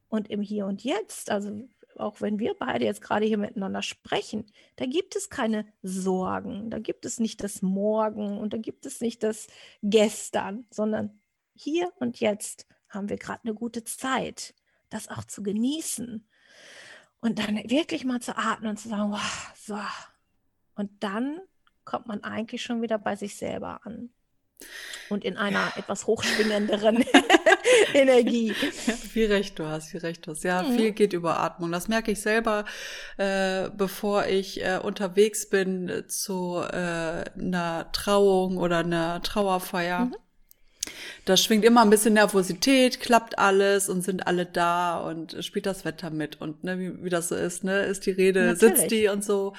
[0.10, 4.46] Und im Hier und Jetzt, also auch wenn wir beide jetzt gerade hier miteinander sprechen,
[4.76, 9.02] da gibt es keine Sorgen, da gibt es nicht das Morgen und da gibt es
[9.02, 9.48] nicht das
[9.84, 11.20] Gestern, sondern
[11.54, 14.54] hier und jetzt haben wir gerade eine gute Zeit,
[14.90, 16.28] das auch zu genießen
[17.22, 19.80] und dann wirklich mal zu atmen und zu sagen, wow, so.
[20.76, 21.40] Und dann
[21.86, 24.12] kommt man eigentlich schon wieder bei sich selber an
[25.10, 25.74] und in einer ja.
[25.78, 26.98] etwas hochschwingenderen
[27.94, 28.54] Energie.
[28.88, 30.44] Ja, wie recht du hast, wie recht du hast.
[30.44, 30.78] Ja, mhm.
[30.78, 31.72] viel geht über Atmung.
[31.72, 32.66] Das merke ich selber,
[33.18, 40.06] äh, bevor ich äh, unterwegs bin zu äh, einer Trauung oder einer Trauerfeier.
[40.06, 40.16] Mhm
[41.26, 45.86] da schwingt immer ein bisschen Nervosität, klappt alles und sind alle da und spielt das
[45.86, 48.78] Wetter mit und ne, wie, wie das so ist, ne, ist die Rede, Natürlich.
[48.78, 49.54] sitzt die und so.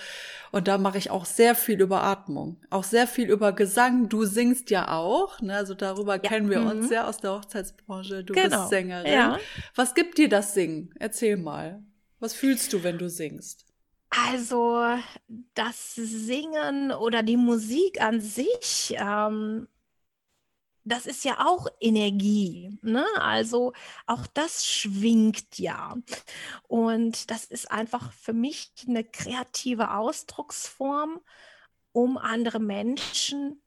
[0.51, 4.09] Und da mache ich auch sehr viel über Atmung, auch sehr viel über Gesang.
[4.09, 6.18] Du singst ja auch, ne, also darüber ja.
[6.18, 6.71] kennen wir mhm.
[6.71, 8.23] uns ja aus der Hochzeitsbranche.
[8.23, 8.59] Du genau.
[8.59, 9.12] bist Sängerin.
[9.12, 9.38] Ja.
[9.75, 10.95] Was gibt dir das Singen?
[10.99, 11.83] Erzähl mal.
[12.21, 13.66] Was fühlst du, wenn du singst?
[14.11, 14.85] Also
[15.55, 19.68] das Singen oder die Musik an sich ähm,
[20.85, 22.79] das ist ja auch Energie.
[22.83, 23.05] Ne?
[23.16, 23.73] Also
[24.07, 25.97] auch das schwingt ja.
[26.68, 31.21] Und das ist einfach für mich eine kreative Ausdrucksform,
[31.92, 33.62] um andere Menschen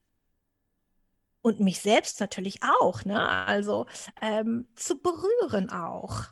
[1.41, 3.30] und mich selbst natürlich auch, ne?
[3.30, 3.86] also
[4.21, 6.23] ähm, zu berühren auch.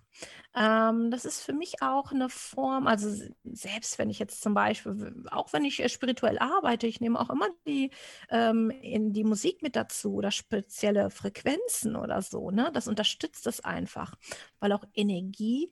[0.55, 3.09] Ähm, das ist für mich auch eine Form, also
[3.43, 7.31] selbst wenn ich jetzt zum Beispiel, auch wenn ich äh, spirituell arbeite, ich nehme auch
[7.31, 7.89] immer die,
[8.29, 12.51] ähm, in die Musik mit dazu oder spezielle Frequenzen oder so.
[12.51, 12.69] Ne?
[12.73, 14.13] Das unterstützt das einfach,
[14.59, 15.71] weil auch Energie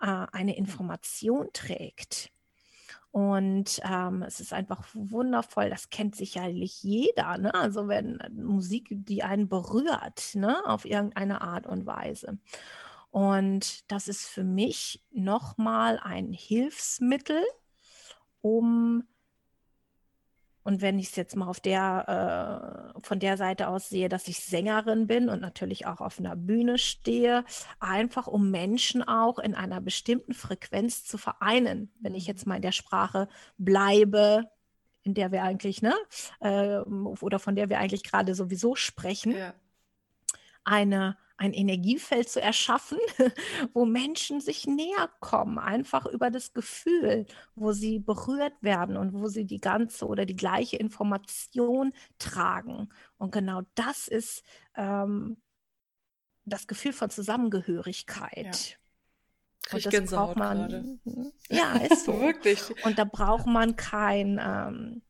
[0.00, 2.30] äh, eine Information trägt.
[3.10, 7.36] Und ähm, es ist einfach wundervoll, das kennt sicherlich jeder.
[7.36, 7.54] Ne?
[7.54, 10.64] Also wenn äh, Musik, die einen berührt, ne?
[10.64, 12.38] auf irgendeine Art und Weise.
[13.12, 17.44] Und das ist für mich nochmal ein Hilfsmittel,
[18.40, 19.04] um,
[20.64, 24.28] und wenn ich es jetzt mal auf der, äh, von der Seite aus sehe, dass
[24.28, 27.44] ich Sängerin bin und natürlich auch auf einer Bühne stehe,
[27.80, 31.92] einfach um Menschen auch in einer bestimmten Frequenz zu vereinen.
[32.00, 34.50] Wenn ich jetzt mal in der Sprache bleibe,
[35.02, 35.94] in der wir eigentlich, ne,
[36.40, 39.52] äh, oder von der wir eigentlich gerade sowieso sprechen, ja.
[40.64, 42.98] eine ein Energiefeld zu erschaffen,
[43.74, 47.26] wo Menschen sich näher kommen, einfach über das Gefühl,
[47.56, 52.90] wo sie berührt werden und wo sie die ganze oder die gleiche Information tragen.
[53.18, 54.44] Und genau das ist
[54.76, 55.36] ähm,
[56.44, 58.78] das Gefühl von Zusammengehörigkeit.
[59.72, 59.76] Ja.
[59.76, 61.00] Und das braucht man.
[61.48, 62.12] Ja, ist so.
[62.20, 62.62] Wirklich.
[62.84, 64.40] Und da braucht man kein.
[64.40, 65.02] Ähm,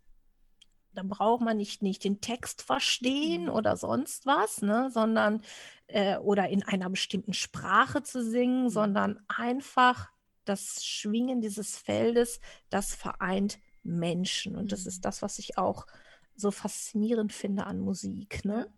[0.94, 3.50] da braucht man nicht, nicht den Text verstehen mhm.
[3.50, 5.42] oder sonst was, ne, sondern
[5.86, 8.70] äh, oder in einer bestimmten Sprache zu singen, mhm.
[8.70, 10.10] sondern einfach
[10.44, 14.56] das Schwingen dieses Feldes, das vereint Menschen.
[14.56, 15.02] Und das ist mhm.
[15.02, 15.86] das, was ich auch
[16.34, 18.44] so faszinierend finde an Musik.
[18.44, 18.72] Ne?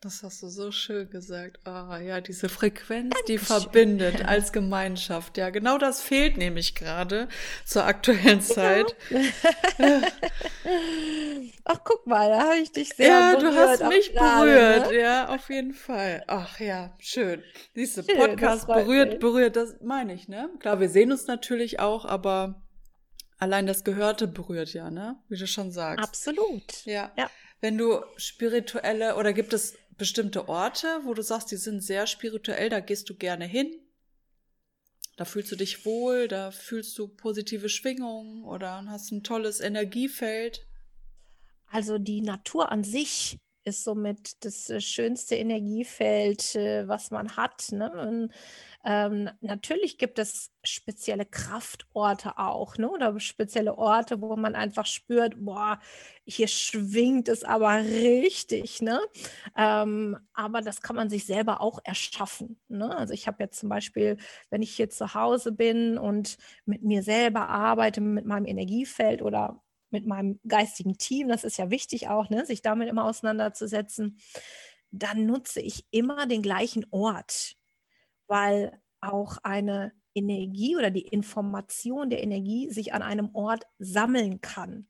[0.00, 1.58] Das hast du so schön gesagt.
[1.66, 3.26] Ah, ja, diese Frequenz, Dankeschön.
[3.26, 5.36] die verbindet als Gemeinschaft.
[5.36, 7.28] Ja, genau das fehlt nämlich gerade
[7.64, 8.94] zur aktuellen Zeit.
[9.08, 9.26] Genau.
[11.64, 13.54] Ach, guck mal, da habe ich dich sehr ja, berührt.
[13.54, 14.90] Ja, du hast mich gerade, berührt.
[14.92, 15.00] Ne?
[15.00, 16.22] Ja, auf jeden Fall.
[16.28, 17.42] Ach ja, schön.
[17.74, 19.18] Siehst du, Podcast berührt, mich.
[19.18, 20.48] berührt, das meine ich, ne?
[20.60, 22.62] Klar, wir sehen uns natürlich auch, aber
[23.38, 25.16] allein das Gehörte berührt ja, ne?
[25.28, 26.04] Wie du schon sagst.
[26.04, 26.84] Absolut.
[26.84, 27.10] Ja.
[27.16, 27.28] ja.
[27.60, 32.70] Wenn du spirituelle oder gibt es bestimmte Orte, wo du sagst, die sind sehr spirituell,
[32.70, 33.70] da gehst du gerne hin?
[35.16, 40.64] Da fühlst du dich wohl, da fühlst du positive Schwingungen oder hast ein tolles Energiefeld?
[41.66, 43.36] Also die Natur an sich
[43.68, 47.70] ist somit das äh, schönste Energiefeld, äh, was man hat.
[47.70, 47.90] Ne?
[47.90, 48.32] Und
[48.84, 52.90] ähm, natürlich gibt es spezielle Kraftorte auch, ne?
[52.90, 55.80] oder spezielle Orte, wo man einfach spürt, boah,
[56.24, 58.80] hier schwingt es aber richtig.
[58.82, 59.00] Ne?
[59.56, 62.58] Ähm, aber das kann man sich selber auch erschaffen.
[62.68, 62.96] Ne?
[62.96, 64.16] Also ich habe jetzt zum Beispiel,
[64.50, 69.62] wenn ich hier zu Hause bin und mit mir selber arbeite, mit meinem Energiefeld oder
[69.90, 72.44] mit meinem geistigen Team, das ist ja wichtig auch, ne?
[72.46, 74.18] sich damit immer auseinanderzusetzen,
[74.90, 77.58] dann nutze ich immer den gleichen Ort
[78.28, 84.86] weil auch eine Energie oder die Information der Energie sich an einem Ort sammeln kann.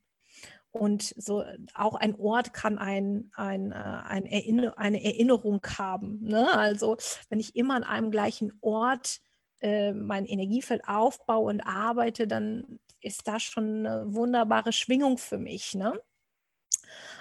[0.71, 1.43] Und so
[1.73, 6.19] auch ein Ort kann ein, ein, äh, ein Erinner eine Erinnerung haben.
[6.21, 6.47] Ne?
[6.51, 6.97] Also
[7.29, 9.19] wenn ich immer an einem gleichen Ort
[9.61, 15.75] äh, mein Energiefeld aufbaue und arbeite, dann ist das schon eine wunderbare Schwingung für mich.
[15.75, 15.99] Ne?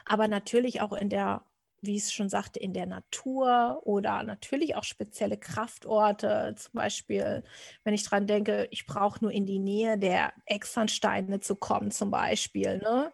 [0.04, 1.44] Aber natürlich auch in der
[1.80, 6.54] wie ich es schon sagte, in der Natur oder natürlich auch spezielle Kraftorte.
[6.56, 7.44] Zum Beispiel,
[7.84, 12.10] wenn ich dran denke, ich brauche nur in die Nähe der Exernsteine zu kommen, zum
[12.10, 13.12] Beispiel, ne?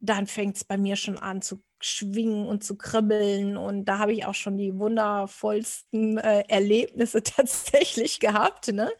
[0.00, 3.56] dann fängt es bei mir schon an zu schwingen und zu kribbeln.
[3.58, 8.68] Und da habe ich auch schon die wundervollsten äh, Erlebnisse tatsächlich gehabt.
[8.68, 8.90] Ne?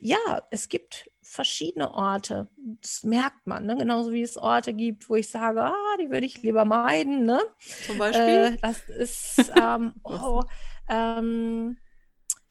[0.00, 2.48] Ja, es gibt verschiedene Orte.
[2.80, 3.76] Das merkt man, ne?
[3.76, 7.24] genauso wie es Orte gibt, wo ich sage, ah, die würde ich lieber meiden.
[7.24, 7.40] Ne?
[7.86, 8.24] Zum Beispiel?
[8.24, 10.42] Äh, das ist ähm, oh,
[10.88, 11.78] ähm,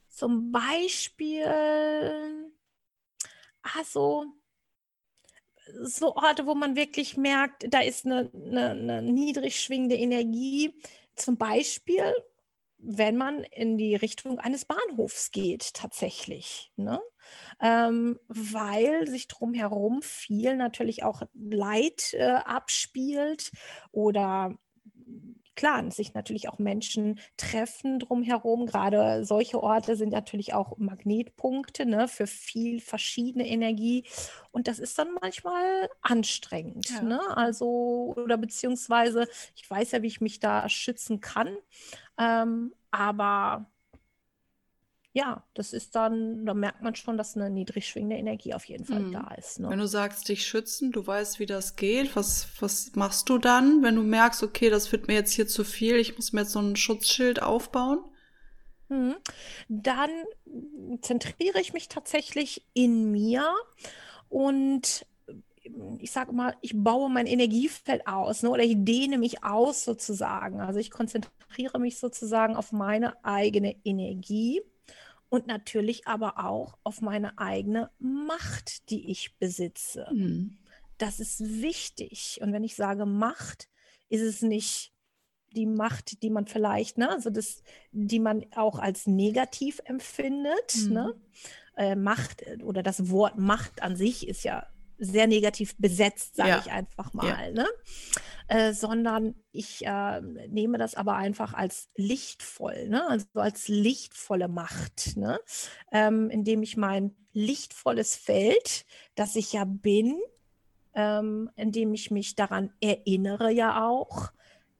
[0.07, 1.45] zum Beispiel,
[3.61, 4.25] also
[5.81, 10.73] so Orte, wo man wirklich merkt, da ist eine, eine, eine niedrig schwingende Energie.
[11.15, 12.13] Zum Beispiel
[12.87, 16.71] wenn man in die Richtung eines Bahnhofs geht, tatsächlich.
[16.75, 17.01] Ne?
[17.61, 23.51] Ähm, weil sich drumherum viel natürlich auch Leid äh, abspielt
[23.91, 24.57] oder
[25.55, 28.65] klar, sich natürlich auch Menschen treffen drumherum.
[28.65, 34.05] Gerade solche Orte sind natürlich auch Magnetpunkte ne, für viel verschiedene Energie.
[34.51, 36.89] Und das ist dann manchmal anstrengend.
[36.89, 37.01] Ja.
[37.01, 37.37] Ne?
[37.37, 41.55] Also, oder beziehungsweise, ich weiß ja, wie ich mich da schützen kann.
[42.17, 43.65] Ähm, aber
[45.15, 48.83] ja, das ist dann, da merkt man schon, dass eine niedrig schwingende Energie auf jeden
[48.83, 49.13] Fall mhm.
[49.13, 49.61] da ist.
[49.61, 49.69] Ne?
[49.69, 53.81] Wenn du sagst, dich schützen, du weißt, wie das geht, was, was machst du dann,
[53.81, 56.51] wenn du merkst, okay, das wird mir jetzt hier zu viel, ich muss mir jetzt
[56.51, 58.03] so ein Schutzschild aufbauen?
[58.89, 59.15] Mhm.
[59.69, 60.09] Dann
[60.99, 63.49] zentriere ich mich tatsächlich in mir
[64.27, 65.05] und
[65.99, 70.59] ich sage mal, ich baue mein Energiefeld aus ne, oder ich dehne mich aus sozusagen.
[70.59, 74.61] Also ich konzentriere mich sozusagen auf meine eigene Energie
[75.29, 80.07] und natürlich aber auch auf meine eigene Macht, die ich besitze.
[80.11, 80.57] Mhm.
[80.97, 82.39] Das ist wichtig.
[82.41, 83.69] Und wenn ich sage Macht,
[84.09, 84.93] ist es nicht
[85.51, 90.75] die Macht, die man vielleicht, ne, also das, die man auch als negativ empfindet.
[90.85, 90.93] Mhm.
[90.93, 91.15] Ne?
[91.77, 94.67] Äh, Macht oder das Wort Macht an sich ist ja
[94.97, 96.61] sehr negativ besetzt, sage ja.
[96.65, 97.27] ich einfach mal.
[97.27, 97.51] Ja.
[97.51, 97.67] Ne?
[98.47, 103.07] Äh, sondern ich äh, nehme das aber einfach als lichtvoll, ne?
[103.07, 105.39] also als lichtvolle Macht, ne?
[105.91, 108.85] Ähm, indem ich mein lichtvolles Feld,
[109.15, 110.19] das ich ja bin,
[110.93, 114.31] ähm, indem ich mich daran erinnere ja auch,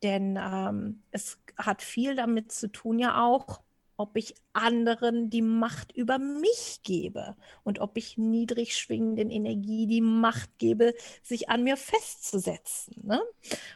[0.03, 3.61] denn ähm, es hat viel damit zu tun ja auch,
[3.97, 10.01] ob ich anderen die Macht über mich gebe und ob ich niedrig schwingenden Energie die
[10.01, 10.93] Macht gebe,
[11.23, 12.95] sich an mir festzusetzen.
[13.03, 13.21] Ne?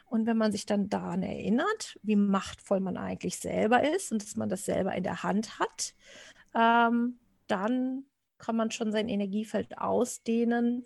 [0.05, 4.35] Und wenn man sich dann daran erinnert, wie machtvoll man eigentlich selber ist und dass
[4.35, 5.95] man das selber in der Hand hat,
[6.53, 8.05] ähm, dann
[8.37, 10.85] kann man schon sein Energiefeld ausdehnen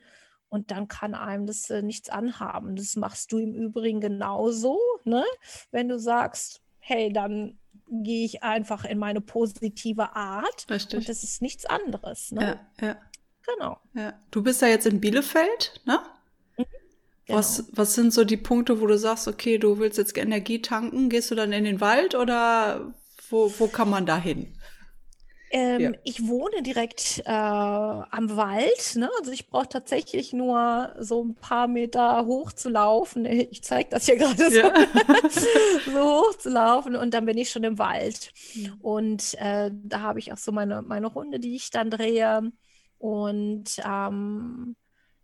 [0.50, 2.76] und dann kann einem das äh, nichts anhaben.
[2.76, 5.24] Das machst du im Übrigen genauso, ne?
[5.72, 7.58] wenn du sagst, hey, dann
[7.90, 10.66] gehe ich einfach in meine positive Art.
[10.70, 11.00] Richtig.
[11.00, 12.32] Und das ist nichts anderes.
[12.32, 12.60] Ne?
[12.82, 12.98] Ja, ja.
[13.46, 13.78] Genau.
[13.94, 14.14] Ja.
[14.32, 16.00] Du bist ja jetzt in Bielefeld, ne?
[16.58, 16.66] Mhm,
[17.26, 17.40] genau.
[17.40, 21.10] Was, was sind so die Punkte, wo du sagst, okay, du willst jetzt Energie tanken,
[21.10, 22.94] gehst du dann in den Wald oder
[23.30, 24.58] wo, wo kann man da hin?
[25.56, 25.92] Ähm, ja.
[26.04, 28.96] Ich wohne direkt äh, am Wald.
[28.96, 29.08] Ne?
[29.20, 33.26] Also ich brauche tatsächlich nur so ein paar Meter hoch zu laufen.
[33.54, 34.58] Ich zeige das hier gerade so.
[34.58, 34.74] Ja.
[35.86, 38.32] so hoch zu laufen und dann bin ich schon im Wald.
[38.56, 38.74] Mhm.
[38.80, 42.52] Und äh, da habe ich auch so meine, meine Runde, die ich dann drehe.
[42.98, 44.76] Und ähm,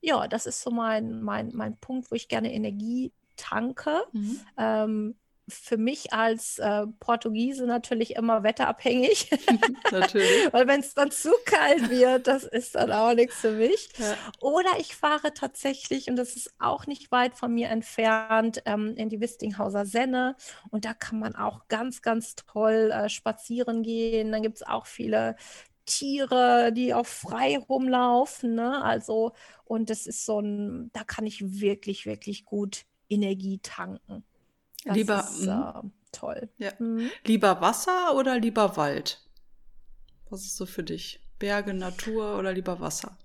[0.02, 4.04] ja, das ist so mein, mein, mein Punkt, wo ich gerne Energie tanke.
[4.12, 4.40] Mhm.
[4.58, 5.16] Ähm,
[5.50, 9.30] für mich als äh, Portugiese natürlich immer wetterabhängig.
[9.91, 10.52] natürlich.
[10.52, 13.89] Weil wenn es dann zu kalt wird, das ist dann auch nichts für mich.
[13.97, 14.16] Ja.
[14.39, 19.10] Oder ich fahre tatsächlich, und das ist auch nicht weit von mir entfernt, ähm, in
[19.10, 20.36] die Wistinghauser Senne.
[20.70, 24.32] Und da kann man auch ganz, ganz toll äh, spazieren gehen.
[24.32, 25.36] Dann gibt es auch viele
[25.86, 28.56] Tiere, die auch frei rumlaufen.
[28.56, 28.82] Ne?
[28.84, 29.34] Also,
[29.66, 34.24] und das ist so ein, da kann ich wirklich, wirklich gut Energie tanken.
[34.86, 36.50] Das lieber ist, äh, toll.
[36.58, 36.72] Ja.
[36.80, 37.10] Mhm.
[37.26, 39.22] Lieber Wasser oder lieber Wald?
[40.30, 41.20] Was ist so für dich?
[41.40, 43.18] Berge, Natur oder lieber Wasser?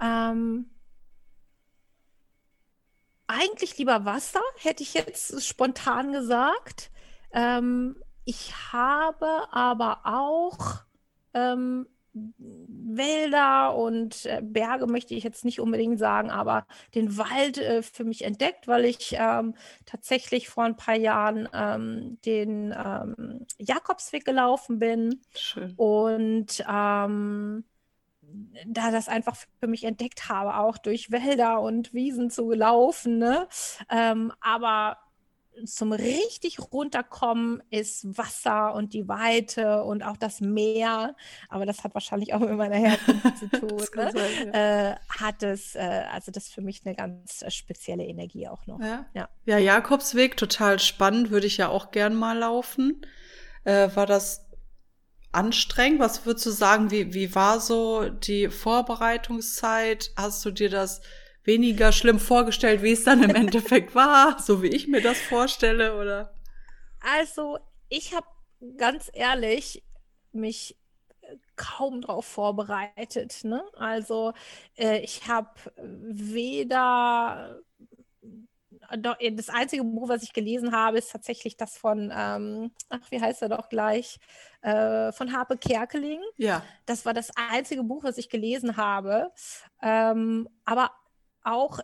[0.00, 0.70] Ähm,
[3.26, 6.90] eigentlich lieber Wasser, hätte ich jetzt spontan gesagt.
[7.32, 10.82] Ähm, ich habe aber auch
[11.34, 11.86] ähm,
[12.38, 18.04] Wälder und äh, Berge möchte ich jetzt nicht unbedingt sagen, aber den Wald äh, für
[18.04, 19.54] mich entdeckt, weil ich ähm,
[19.86, 25.74] tatsächlich vor ein paar Jahren ähm, den ähm, Jakobsweg gelaufen bin Schön.
[25.76, 27.64] und ähm,
[28.66, 33.18] da das einfach für mich entdeckt habe, auch durch Wälder und Wiesen zu laufen.
[33.18, 33.48] Ne?
[33.90, 34.98] Ähm, aber
[35.66, 41.14] zum richtig runterkommen ist Wasser und die Weite und auch das Meer,
[41.48, 43.78] aber das hat wahrscheinlich auch mit meiner Herkunft zu tun.
[43.94, 44.12] Ne?
[44.12, 44.90] Sein, ja.
[44.90, 48.66] äh, hat es, äh, also das ist für mich eine ganz äh, spezielle Energie auch
[48.66, 48.80] noch.
[48.80, 49.28] Ja, ja.
[49.46, 53.04] ja Jakobsweg, total spannend, würde ich ja auch gern mal laufen.
[53.64, 54.46] Äh, war das
[55.32, 56.00] anstrengend?
[56.00, 60.12] Was würdest du sagen, wie, wie war so die Vorbereitungszeit?
[60.16, 61.00] Hast du dir das
[61.48, 65.98] weniger schlimm vorgestellt, wie es dann im Endeffekt war, so wie ich mir das vorstelle,
[65.98, 66.32] oder?
[67.00, 68.26] Also, ich habe
[68.76, 69.82] ganz ehrlich
[70.32, 70.76] mich
[71.22, 73.42] äh, kaum darauf vorbereitet.
[73.42, 73.64] Ne?
[73.76, 74.32] Also,
[74.76, 77.60] äh, ich habe weder
[78.90, 83.20] äh, das einzige Buch, was ich gelesen habe, ist tatsächlich das von, ähm, ach, wie
[83.20, 84.18] heißt er doch gleich,
[84.62, 86.20] äh, von Harpe Kerkeling.
[86.36, 86.62] Ja.
[86.86, 89.30] Das war das einzige Buch, was ich gelesen habe.
[89.82, 90.90] Ähm, aber
[91.42, 91.80] auch,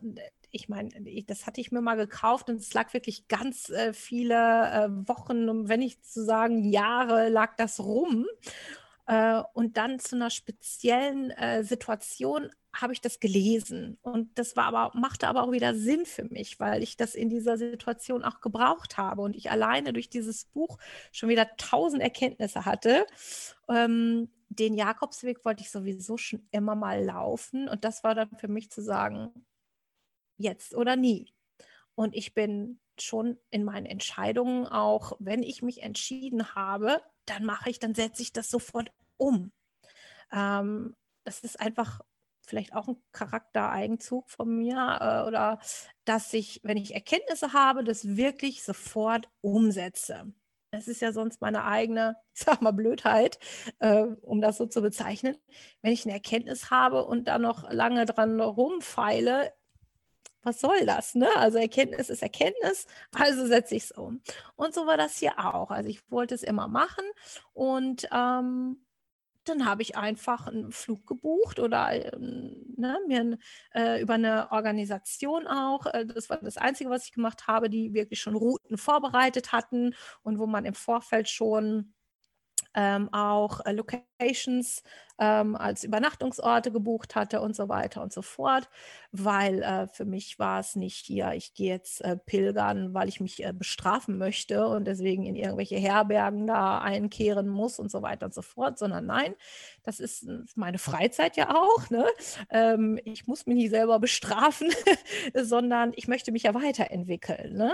[0.50, 0.90] ich meine,
[1.26, 5.48] das hatte ich mir mal gekauft und es lag wirklich ganz äh, viele äh, Wochen,
[5.48, 8.26] um wenn nicht zu sagen Jahre, lag das rum.
[9.06, 13.98] Äh, und dann zu einer speziellen äh, Situation habe ich das gelesen.
[14.02, 17.28] Und das war aber, machte aber auch wieder Sinn für mich, weil ich das in
[17.28, 20.78] dieser Situation auch gebraucht habe und ich alleine durch dieses Buch
[21.12, 23.06] schon wieder tausend Erkenntnisse hatte.
[23.68, 24.28] Ähm,
[24.58, 27.68] den Jakobsweg wollte ich sowieso schon immer mal laufen.
[27.68, 29.46] Und das war dann für mich zu sagen,
[30.36, 31.32] jetzt oder nie.
[31.94, 37.70] Und ich bin schon in meinen Entscheidungen auch, wenn ich mich entschieden habe, dann mache
[37.70, 39.52] ich, dann setze ich das sofort um.
[40.32, 40.94] Ähm,
[41.24, 42.00] das ist einfach
[42.46, 45.58] vielleicht auch ein Charaktereigenzug von mir äh, oder
[46.04, 50.32] dass ich, wenn ich Erkenntnisse habe, das wirklich sofort umsetze.
[50.74, 53.38] Das ist ja sonst meine eigene, ich sag mal, Blödheit,
[53.78, 55.36] äh, um das so zu bezeichnen.
[55.82, 59.52] Wenn ich eine Erkenntnis habe und da noch lange dran rumfeile,
[60.42, 61.14] was soll das?
[61.14, 61.28] Ne?
[61.36, 64.20] Also Erkenntnis ist Erkenntnis, also setze ich es um.
[64.56, 65.70] Und so war das hier auch.
[65.70, 67.04] Also ich wollte es immer machen
[67.54, 68.84] und ähm,
[69.48, 73.38] dann habe ich einfach einen Flug gebucht oder ähm, ne, mir
[73.74, 75.86] äh, über eine Organisation auch.
[75.86, 79.94] Äh, das war das Einzige, was ich gemacht habe, die wirklich schon Routen vorbereitet hatten
[80.22, 81.94] und wo man im Vorfeld schon
[82.74, 84.82] ähm, auch äh, Locations
[85.18, 88.68] ähm, als Übernachtungsorte gebucht hatte und so weiter und so fort,
[89.12, 93.20] weil äh, für mich war es nicht hier, ich gehe jetzt äh, pilgern, weil ich
[93.20, 98.26] mich äh, bestrafen möchte und deswegen in irgendwelche Herbergen da einkehren muss und so weiter
[98.26, 99.34] und so fort, sondern nein,
[99.84, 101.90] das ist meine Freizeit ja auch.
[101.90, 102.06] Ne?
[102.50, 104.70] Ähm, ich muss mich nicht selber bestrafen,
[105.34, 107.56] sondern ich möchte mich ja weiterentwickeln.
[107.56, 107.72] Ne?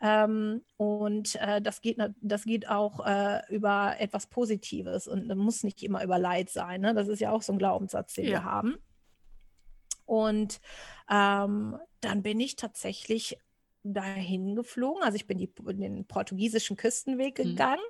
[0.00, 5.82] Ähm, und äh, das, geht, das geht auch äh, über etwas Positives und muss nicht
[5.82, 6.80] immer über Leid sein sein.
[6.80, 6.94] Ne?
[6.94, 8.30] Das ist ja auch so ein Glaubenssatz, den ja.
[8.30, 8.76] wir haben.
[10.04, 10.60] Und
[11.10, 13.38] ähm, dann bin ich tatsächlich
[13.82, 15.02] dahin geflogen.
[15.02, 17.42] Also ich bin die, den portugiesischen Küstenweg mhm.
[17.42, 17.82] gegangen.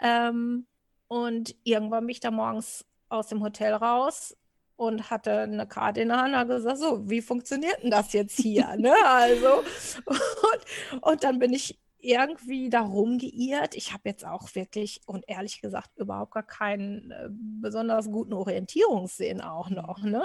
[0.00, 0.06] Mhm.
[0.06, 0.66] Ähm,
[1.08, 4.36] und irgendwann bin ich da morgens aus dem Hotel raus
[4.76, 8.38] und hatte eine Karte in der Hand und gesagt, so, wie funktioniert denn das jetzt
[8.38, 8.76] hier?
[8.76, 8.94] ne?
[9.04, 9.58] Also,
[10.06, 13.76] und, und dann bin ich irgendwie darum geirrt.
[13.76, 19.40] Ich habe jetzt auch wirklich und ehrlich gesagt überhaupt gar keinen äh, besonders guten Orientierungssinn
[19.40, 20.02] auch noch.
[20.02, 20.24] Ne?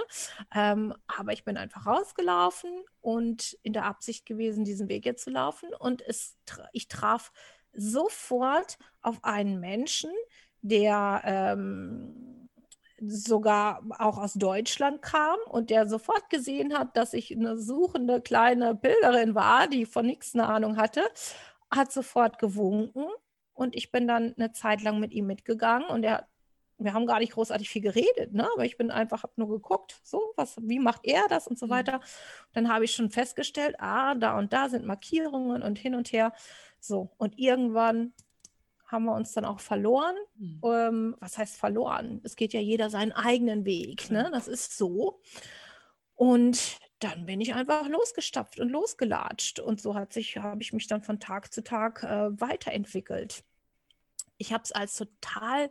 [0.55, 5.29] Ähm, aber ich bin einfach rausgelaufen und in der Absicht gewesen, diesen Weg jetzt zu
[5.29, 5.69] laufen.
[5.77, 6.35] Und es,
[6.73, 7.31] ich traf
[7.73, 10.11] sofort auf einen Menschen,
[10.61, 12.49] der ähm,
[12.99, 18.73] sogar auch aus Deutschland kam und der sofort gesehen hat, dass ich eine suchende kleine
[18.73, 21.03] Pilgerin war, die von nichts eine Ahnung hatte
[21.71, 23.05] hat sofort gewunken
[23.53, 26.27] und ich bin dann eine Zeit lang mit ihm mitgegangen und er
[26.79, 28.47] wir haben gar nicht großartig viel geredet, ne?
[28.53, 31.65] aber ich bin einfach, habe nur geguckt, so, was, wie macht er das und so
[31.65, 31.71] mhm.
[31.71, 31.99] weiter.
[32.53, 36.33] Dann habe ich schon festgestellt, ah, da und da sind Markierungen und hin und her.
[36.79, 38.13] So, und irgendwann
[38.85, 40.15] haben wir uns dann auch verloren.
[40.35, 40.61] Mhm.
[40.63, 42.21] Ähm, was heißt verloren?
[42.23, 44.29] Es geht ja jeder seinen eigenen Weg, ne?
[44.31, 45.19] Das ist so.
[46.15, 49.59] Und dann bin ich einfach losgestapft und losgelatscht.
[49.59, 53.43] Und so hat sich, habe ich mich dann von Tag zu Tag äh, weiterentwickelt.
[54.37, 55.69] Ich habe es als total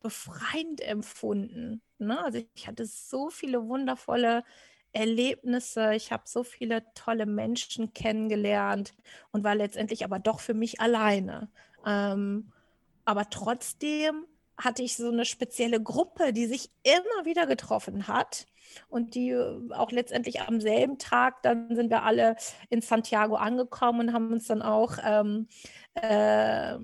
[0.00, 1.82] befreiend empfunden.
[1.98, 2.22] Ne?
[2.22, 4.44] Also ich hatte so viele wundervolle
[4.92, 8.94] Erlebnisse, ich habe so viele tolle Menschen kennengelernt
[9.30, 11.50] und war letztendlich aber doch für mich alleine.
[11.84, 12.52] Ähm,
[13.04, 14.26] aber trotzdem
[14.58, 18.46] hatte ich so eine spezielle Gruppe, die sich immer wieder getroffen hat
[18.88, 22.36] und die äh, auch letztendlich am selben Tag, dann sind wir alle
[22.68, 25.48] in Santiago angekommen und haben uns dann auch ähm,
[25.94, 26.76] äh,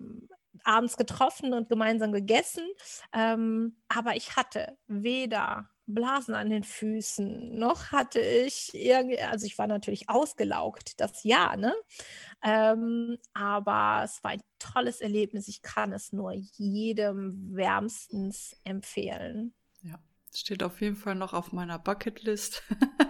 [0.64, 2.64] abends getroffen und gemeinsam gegessen.
[3.12, 9.59] Ähm, aber ich hatte weder Blasen an den Füßen, noch hatte ich irgendwie, also ich
[9.59, 11.74] war natürlich ausgelaugt, das Jahr, ne?
[12.43, 15.49] Ähm, aber es war ein tolles Erlebnis.
[15.49, 19.55] Ich kann es nur jedem wärmstens empfehlen.
[19.83, 19.99] Ja,
[20.35, 22.62] steht auf jeden Fall noch auf meiner Bucketlist.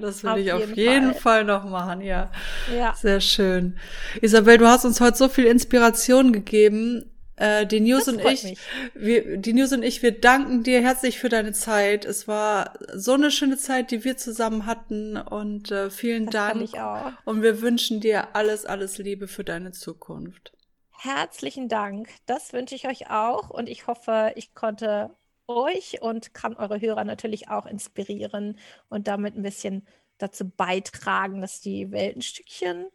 [0.00, 1.20] Das will auf ich auf jeden, jeden Fall.
[1.20, 1.44] Fall.
[1.44, 2.30] noch machen, ja.
[2.74, 2.94] Ja.
[2.94, 3.78] Sehr schön.
[4.20, 7.10] Isabel, du hast uns heute so viel Inspiration gegeben.
[7.40, 8.58] Äh, die News und ich,
[8.94, 12.04] wir, die News und ich, wir danken dir herzlich für deine Zeit.
[12.04, 16.62] Es war so eine schöne Zeit, die wir zusammen hatten und äh, vielen das Dank.
[16.62, 17.12] Ich auch.
[17.24, 20.52] Und wir wünschen dir alles, alles Liebe für deine Zukunft.
[20.90, 22.10] Herzlichen Dank.
[22.26, 25.16] Das wünsche ich euch auch und ich hoffe, ich konnte
[25.46, 28.58] euch und kann eure Hörer natürlich auch inspirieren
[28.90, 29.86] und damit ein bisschen
[30.18, 32.86] dazu beitragen, dass die Welt ein Stückchen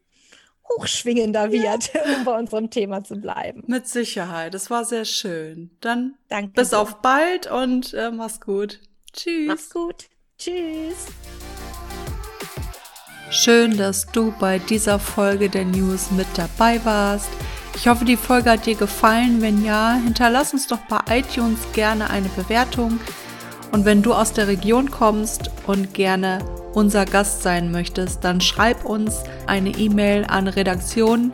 [0.70, 2.02] hochschwingender wird, ja.
[2.18, 3.64] um bei unserem Thema zu bleiben.
[3.68, 4.54] Mit Sicherheit.
[4.54, 5.72] Das war sehr schön.
[5.82, 6.80] Dann Danke bis dir.
[6.80, 8.80] auf bald und äh, mach's gut.
[9.14, 9.48] Tschüss.
[9.48, 10.06] Mach's gut.
[10.38, 11.08] Tschüss.
[13.32, 17.30] Schön, dass du bei dieser Folge der News mit dabei warst.
[17.76, 19.42] Ich hoffe, die Folge hat dir gefallen.
[19.42, 23.00] Wenn ja, hinterlass uns doch bei iTunes gerne eine Bewertung.
[23.72, 26.40] Und wenn du aus der Region kommst und gerne
[26.76, 31.32] unser Gast sein möchtest, dann schreib uns eine E-Mail an redaktion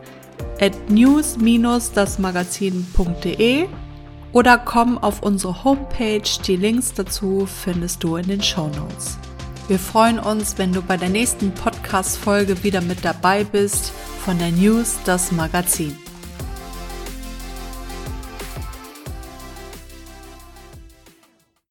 [0.59, 3.67] at news-dasmagazin.de
[4.33, 6.21] oder komm auf unsere Homepage.
[6.45, 9.17] Die Links dazu findest du in den Show Notes.
[9.67, 13.91] Wir freuen uns, wenn du bei der nächsten Podcast-Folge wieder mit dabei bist
[14.23, 15.95] von der News Das Magazin.